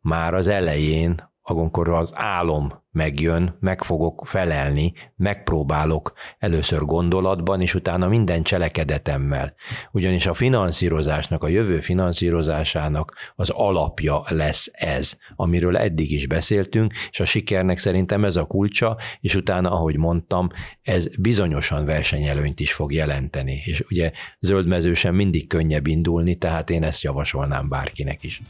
már 0.00 0.34
az 0.34 0.48
elején 0.48 1.31
akkor 1.42 1.88
az 1.88 2.12
álom 2.14 2.80
megjön, 2.92 3.56
meg 3.60 3.82
fogok 3.82 4.26
felelni, 4.26 4.92
megpróbálok 5.16 6.12
először 6.38 6.80
gondolatban, 6.80 7.60
és 7.60 7.74
utána 7.74 8.08
minden 8.08 8.42
cselekedetemmel. 8.42 9.54
Ugyanis 9.92 10.26
a 10.26 10.34
finanszírozásnak, 10.34 11.42
a 11.42 11.48
jövő 11.48 11.80
finanszírozásának 11.80 13.32
az 13.34 13.50
alapja 13.50 14.22
lesz 14.28 14.70
ez, 14.72 15.16
amiről 15.36 15.76
eddig 15.76 16.10
is 16.12 16.26
beszéltünk, 16.26 16.92
és 17.10 17.20
a 17.20 17.24
sikernek 17.24 17.78
szerintem 17.78 18.24
ez 18.24 18.36
a 18.36 18.44
kulcsa, 18.44 18.96
és 19.20 19.34
utána, 19.34 19.70
ahogy 19.70 19.96
mondtam, 19.96 20.48
ez 20.82 21.16
bizonyosan 21.20 21.84
versenyelőnyt 21.84 22.60
is 22.60 22.72
fog 22.72 22.92
jelenteni. 22.92 23.62
És 23.64 23.84
ugye 23.90 24.12
zöldmezősen 24.40 25.14
mindig 25.14 25.46
könnyebb 25.46 25.86
indulni, 25.86 26.34
tehát 26.34 26.70
én 26.70 26.82
ezt 26.82 27.02
javasolnám 27.02 27.68
bárkinek 27.68 28.22
is. 28.22 28.42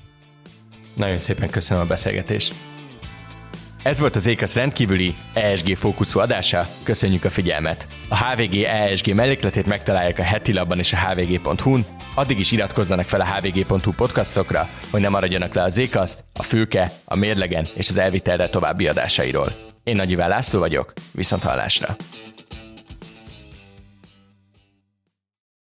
Nagyon 0.96 1.18
szépen 1.18 1.48
köszönöm 1.48 1.82
a 1.82 1.86
beszélgetést. 1.86 2.54
Ez 3.82 3.98
volt 3.98 4.16
az 4.16 4.26
Ékasz 4.26 4.54
rendkívüli 4.54 5.14
ESG 5.34 5.76
fókuszú 5.76 6.18
adása, 6.18 6.66
köszönjük 6.82 7.24
a 7.24 7.30
figyelmet! 7.30 7.86
A 8.08 8.24
HVG 8.24 8.62
ESG 8.62 9.14
mellékletét 9.14 9.66
megtalálják 9.66 10.18
a 10.18 10.22
heti 10.22 10.52
labban 10.52 10.78
és 10.78 10.92
a 10.92 10.96
hvg.hu-n, 10.96 11.84
addig 12.14 12.38
is 12.38 12.52
iratkozzanak 12.52 13.04
fel 13.04 13.20
a 13.20 13.24
hvg.hu 13.24 13.92
podcastokra, 13.92 14.68
hogy 14.90 15.00
ne 15.00 15.08
maradjanak 15.08 15.54
le 15.54 15.62
az 15.62 15.78
Ékaszt, 15.78 16.24
a 16.34 16.42
Fülke, 16.42 16.90
a 17.04 17.16
Mérlegen 17.16 17.68
és 17.74 17.88
az 17.88 17.98
Elvitelre 17.98 18.48
további 18.48 18.86
adásairól. 18.86 19.52
Én 19.84 19.96
Nagy 19.96 20.10
Iván 20.10 20.28
László 20.28 20.58
vagyok, 20.58 20.92
viszont 21.12 21.42
hallásra! 21.42 21.96